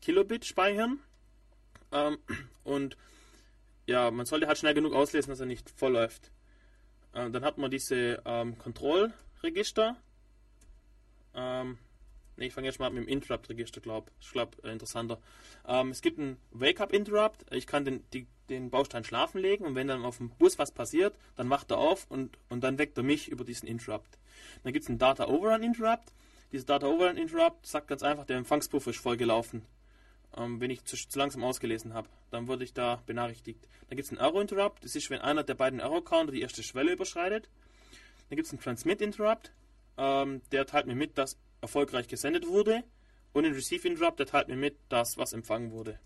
[0.00, 1.00] Kilobit speichern.
[1.92, 2.18] Ähm,
[2.64, 2.96] und
[3.86, 6.30] ja, man sollte halt schnell genug auslesen, dass er nicht voll läuft.
[7.14, 9.96] Ähm, dann hat man diese ähm, Kontrollregister.
[11.34, 11.78] Ähm,
[12.36, 14.30] ne, ich fange jetzt mal mit dem Interrupt-Register, glaube ich.
[14.30, 15.18] glaube, äh, interessanter.
[15.66, 17.52] Ähm, es gibt einen Wake-up-Interrupt.
[17.52, 20.72] Ich kann den, die, den Baustein schlafen legen und wenn dann auf dem Bus was
[20.72, 24.18] passiert, dann macht er auf und, und dann weckt er mich über diesen Interrupt.
[24.62, 26.12] Dann gibt es einen Data-Overrun-Interrupt.
[26.52, 29.62] Dieser Data-Overrun-Interrupt sagt ganz einfach, der Empfangspuffer ist voll gelaufen
[30.36, 32.08] ähm, wenn ich zu, zu langsam ausgelesen habe.
[32.30, 33.68] Dann wurde ich da benachrichtigt.
[33.88, 34.84] Dann gibt es einen Error-Interrupt.
[34.84, 37.48] Das ist, wenn einer der beiden Error-Counter die erste Schwelle überschreitet.
[38.28, 39.52] Dann gibt es einen Transmit-Interrupt.
[39.98, 42.82] Ähm, der teilt mir mit, dass erfolgreich gesendet wurde.
[43.32, 45.98] Und einen Receive-Interrupt, der teilt mir mit, dass was empfangen wurde.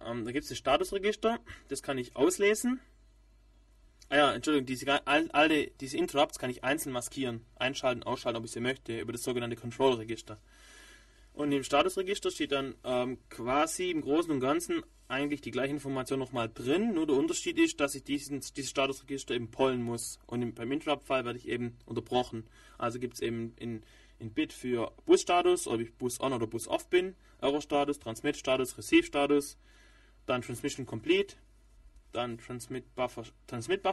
[0.00, 1.38] Ähm, da gibt es das Statusregister.
[1.68, 2.80] Das kann ich auslesen.
[4.10, 8.50] Ah ja, Entschuldigung, diese, alle, diese Interrupts kann ich einzeln maskieren, einschalten, ausschalten, ob ich
[8.50, 10.38] sie möchte, über das sogenannte Control-Register.
[11.34, 16.20] Und im Statusregister steht dann ähm, quasi im Großen und Ganzen eigentlich die gleiche Information
[16.20, 16.94] nochmal drin.
[16.94, 20.20] Nur der Unterschied ist, dass ich diesen, dieses Statusregister eben pollen muss.
[20.26, 22.44] Und im, beim Interrupt-Fall werde ich eben unterbrochen.
[22.78, 23.82] Also gibt es eben in,
[24.20, 29.58] in Bit für Bus-Status, ob ich Bus-On oder Bus-Off bin, Error-Status, Transmit-Status, Receive-Status,
[30.26, 31.34] dann Transmission Complete,
[32.12, 33.84] dann Transmit-Buffer-Status, Transmit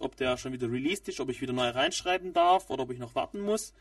[0.00, 2.98] ob der schon wieder released ist, ob ich wieder neu reinschreiben darf oder ob ich
[2.98, 3.74] noch warten muss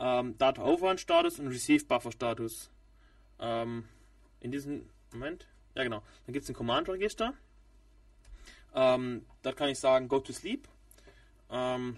[0.00, 2.70] ähm, Data Overrun Status und Receive Buffer Status.
[3.38, 3.84] Ähm,
[4.40, 7.34] in diesem Moment, ja genau, dann gibt es ein Command Register.
[8.74, 10.66] Ähm, da kann ich sagen Go to Sleep.
[11.50, 11.96] Ähm,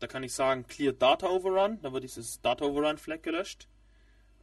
[0.00, 3.68] da kann ich sagen Clear Data Overrun, da wird dieses Data Overrun Flag gelöscht.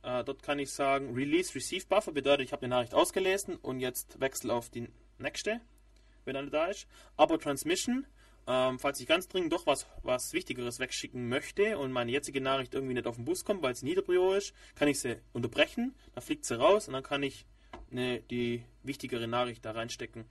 [0.01, 3.79] Äh, dort kann ich sagen Release Receive Buffer, bedeutet ich habe die Nachricht ausgelesen und
[3.79, 4.87] jetzt wechsel auf die
[5.17, 5.59] nächste,
[6.25, 6.87] wenn eine da ist.
[7.17, 8.05] Aber Transmission
[8.47, 12.73] ähm, falls ich ganz dringend doch was, was Wichtigeres wegschicken möchte und meine jetzige Nachricht
[12.73, 16.23] irgendwie nicht auf den Bus kommt, weil es Niederprio ist, kann ich sie unterbrechen, dann
[16.23, 17.45] fliegt sie raus und dann kann ich
[17.91, 20.25] eine, die wichtigere Nachricht da reinstecken.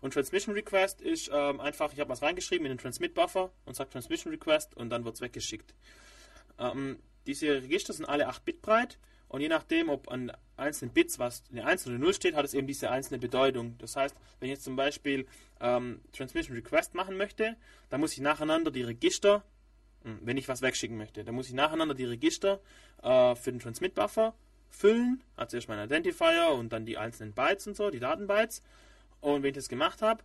[0.00, 3.74] Und Transmission Request ist ähm, einfach, ich habe was reingeschrieben in den Transmit Buffer und
[3.74, 5.74] sage Transmission Request und dann wird es weggeschickt.
[6.58, 8.98] Ähm, diese Register sind alle 8 Bit breit
[9.28, 12.54] und je nachdem, ob an einzelnen Bits was eine 1 oder 0 steht, hat es
[12.54, 13.76] eben diese einzelne Bedeutung.
[13.78, 15.26] Das heißt, wenn ich jetzt zum Beispiel
[15.60, 17.56] ähm, Transmission Request machen möchte,
[17.90, 19.42] dann muss ich nacheinander die Register,
[20.04, 22.60] hm, wenn ich was wegschicken möchte, dann muss ich nacheinander die Register
[23.02, 24.34] äh, für den Transmit Buffer
[24.70, 25.22] füllen.
[25.34, 28.62] Also erst mein Identifier und dann die einzelnen Bytes und so, die Datenbytes.
[29.20, 30.22] Und wenn ich das gemacht habe,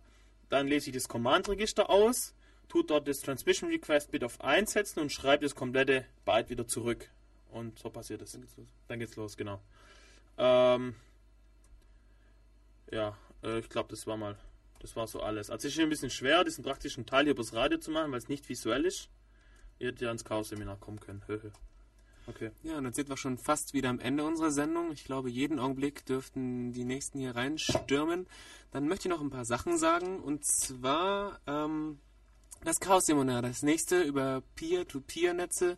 [0.48, 2.34] dann lese ich das Command-Register aus,
[2.68, 6.66] tut dort das Transmission Request Bit auf 1 setzen und schreibe das komplette Byte wieder
[6.66, 7.10] zurück.
[7.52, 8.32] Und so passiert es.
[8.32, 8.68] Dann geht's los.
[8.88, 9.60] Dann geht's los, genau.
[10.38, 10.94] Ähm,
[12.90, 14.36] ja, äh, ich glaube, das war mal,
[14.80, 15.50] das war so alles.
[15.50, 18.18] Also es ist ein bisschen schwer, diesen praktischen Teil hier übers Radio zu machen, weil
[18.18, 19.08] es nicht visuell ist.
[19.78, 21.22] Ihr hättet ja ins Chaos-Seminar kommen können.
[22.26, 22.50] okay.
[22.62, 24.92] Ja, und dann sind wir schon fast wieder am Ende unserer Sendung.
[24.92, 28.26] Ich glaube, jeden Augenblick dürften die nächsten hier reinstürmen.
[28.70, 30.20] Dann möchte ich noch ein paar Sachen sagen.
[30.20, 31.98] Und zwar ähm,
[32.64, 35.76] das Chaos-Seminar, das nächste über Peer-to-Peer-Netze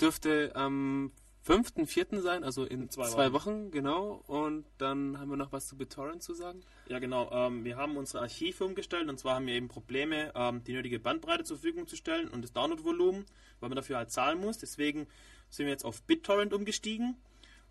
[0.00, 1.12] dürfte am
[1.46, 2.20] 5.4.
[2.20, 3.66] sein, also in zwei, zwei Wochen.
[3.66, 3.70] Wochen.
[3.70, 4.24] genau.
[4.26, 6.60] Und dann haben wir noch was zu BitTorrent zu sagen.
[6.88, 7.30] Ja, genau.
[7.30, 10.98] Ähm, wir haben unsere Archive umgestellt und zwar haben wir eben Probleme, ähm, die nötige
[10.98, 13.26] Bandbreite zur Verfügung zu stellen und das Downloadvolumen,
[13.60, 14.58] weil man dafür halt zahlen muss.
[14.58, 15.06] Deswegen
[15.48, 17.16] sind wir jetzt auf BitTorrent umgestiegen.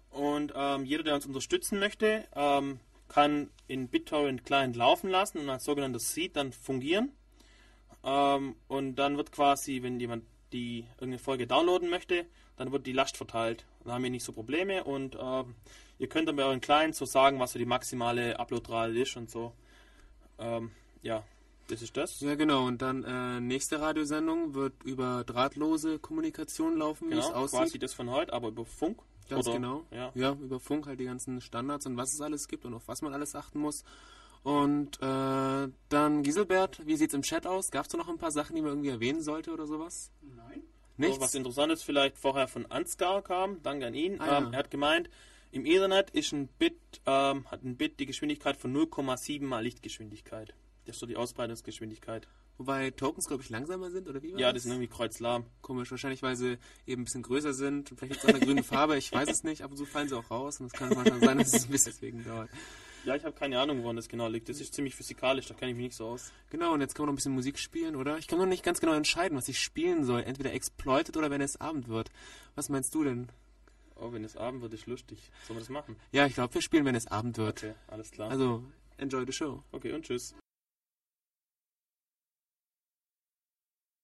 [0.10, 5.50] Und ähm, jeder, der uns unterstützen möchte, ähm, kann in BitTorrent Client laufen lassen und
[5.50, 7.12] als sogenanntes Seed dann fungieren.
[8.06, 10.24] Ähm, und dann wird quasi, wenn jemand
[10.54, 12.26] die irgendeine Folge downloaden möchte,
[12.58, 13.66] dann wird die Last verteilt.
[13.84, 15.44] Dann haben wir nicht so Probleme und äh,
[16.00, 19.30] ihr könnt dann bei euren Clients so sagen, was so die maximale Uploadrate ist und
[19.30, 19.54] so.
[20.40, 20.72] Ähm,
[21.02, 21.24] ja,
[21.68, 22.20] das ist das.
[22.20, 22.66] Ja, genau.
[22.66, 27.60] Und dann äh, nächste Radiosendung wird über drahtlose Kommunikation laufen, genau, wie es aussieht.
[27.60, 29.00] quasi das von heute, aber über Funk.
[29.28, 29.86] Ganz Oder, genau.
[29.90, 30.12] Ja.
[30.14, 33.02] ja, über Funk halt die ganzen Standards und was es alles gibt und auf was
[33.02, 33.84] man alles achten muss.
[34.46, 37.72] Und äh, dann Giselbert, wie sieht es im Chat aus?
[37.72, 40.12] Gab es da noch ein paar Sachen, die man irgendwie erwähnen sollte oder sowas?
[40.22, 40.62] Nein.
[40.98, 41.20] Nichts?
[41.20, 44.22] was Interessantes vielleicht vorher von Ansgar kam, danke an ihn.
[44.22, 44.52] Ah, ähm, ja.
[44.52, 45.10] Er hat gemeint,
[45.52, 46.78] Im Ethernet ist ein Bit,
[47.08, 50.54] ähm, hat ein Bit die Geschwindigkeit von 0,7 mal Lichtgeschwindigkeit.
[50.86, 52.28] Das ist so die Ausbreitungsgeschwindigkeit.
[52.60, 55.46] Wobei Tokens, glaube ich, langsamer sind, oder wie war Ja, das sind irgendwie kreuzlahm.
[55.64, 57.90] Komisch, wahrscheinlich, weil sie eben ein bisschen größer sind.
[57.90, 59.64] Vielleicht liegt es an der grünen Farbe, ich weiß es nicht.
[59.64, 61.72] Ab und zu fallen sie auch raus und es kann manchmal sein, dass es ein
[61.72, 62.52] bisschen deswegen dauert.
[63.06, 64.50] Ja, ich habe keine Ahnung, woran das genau liegt.
[64.50, 66.34] Das ist ziemlich physikalisch, da kenne ich mich nicht so aus.
[66.50, 68.18] Genau, und jetzt können wir noch ein bisschen Musik spielen, oder?
[68.18, 70.24] Ich kann noch nicht ganz genau entscheiden, was ich spielen soll.
[70.24, 72.10] Entweder Exploited oder wenn es Abend wird.
[72.56, 73.30] Was meinst du denn?
[73.96, 75.20] Oh, wenn es Abend wird, ist lustig.
[75.48, 75.98] Sollen wir das machen?
[76.12, 77.64] Ja, ich glaube, wir spielen, wenn es Abend wird.
[77.64, 78.32] Okay, alles klar.
[78.32, 78.64] Also,
[78.98, 79.64] enjoy the show.
[79.72, 80.34] Okay, und tschüss.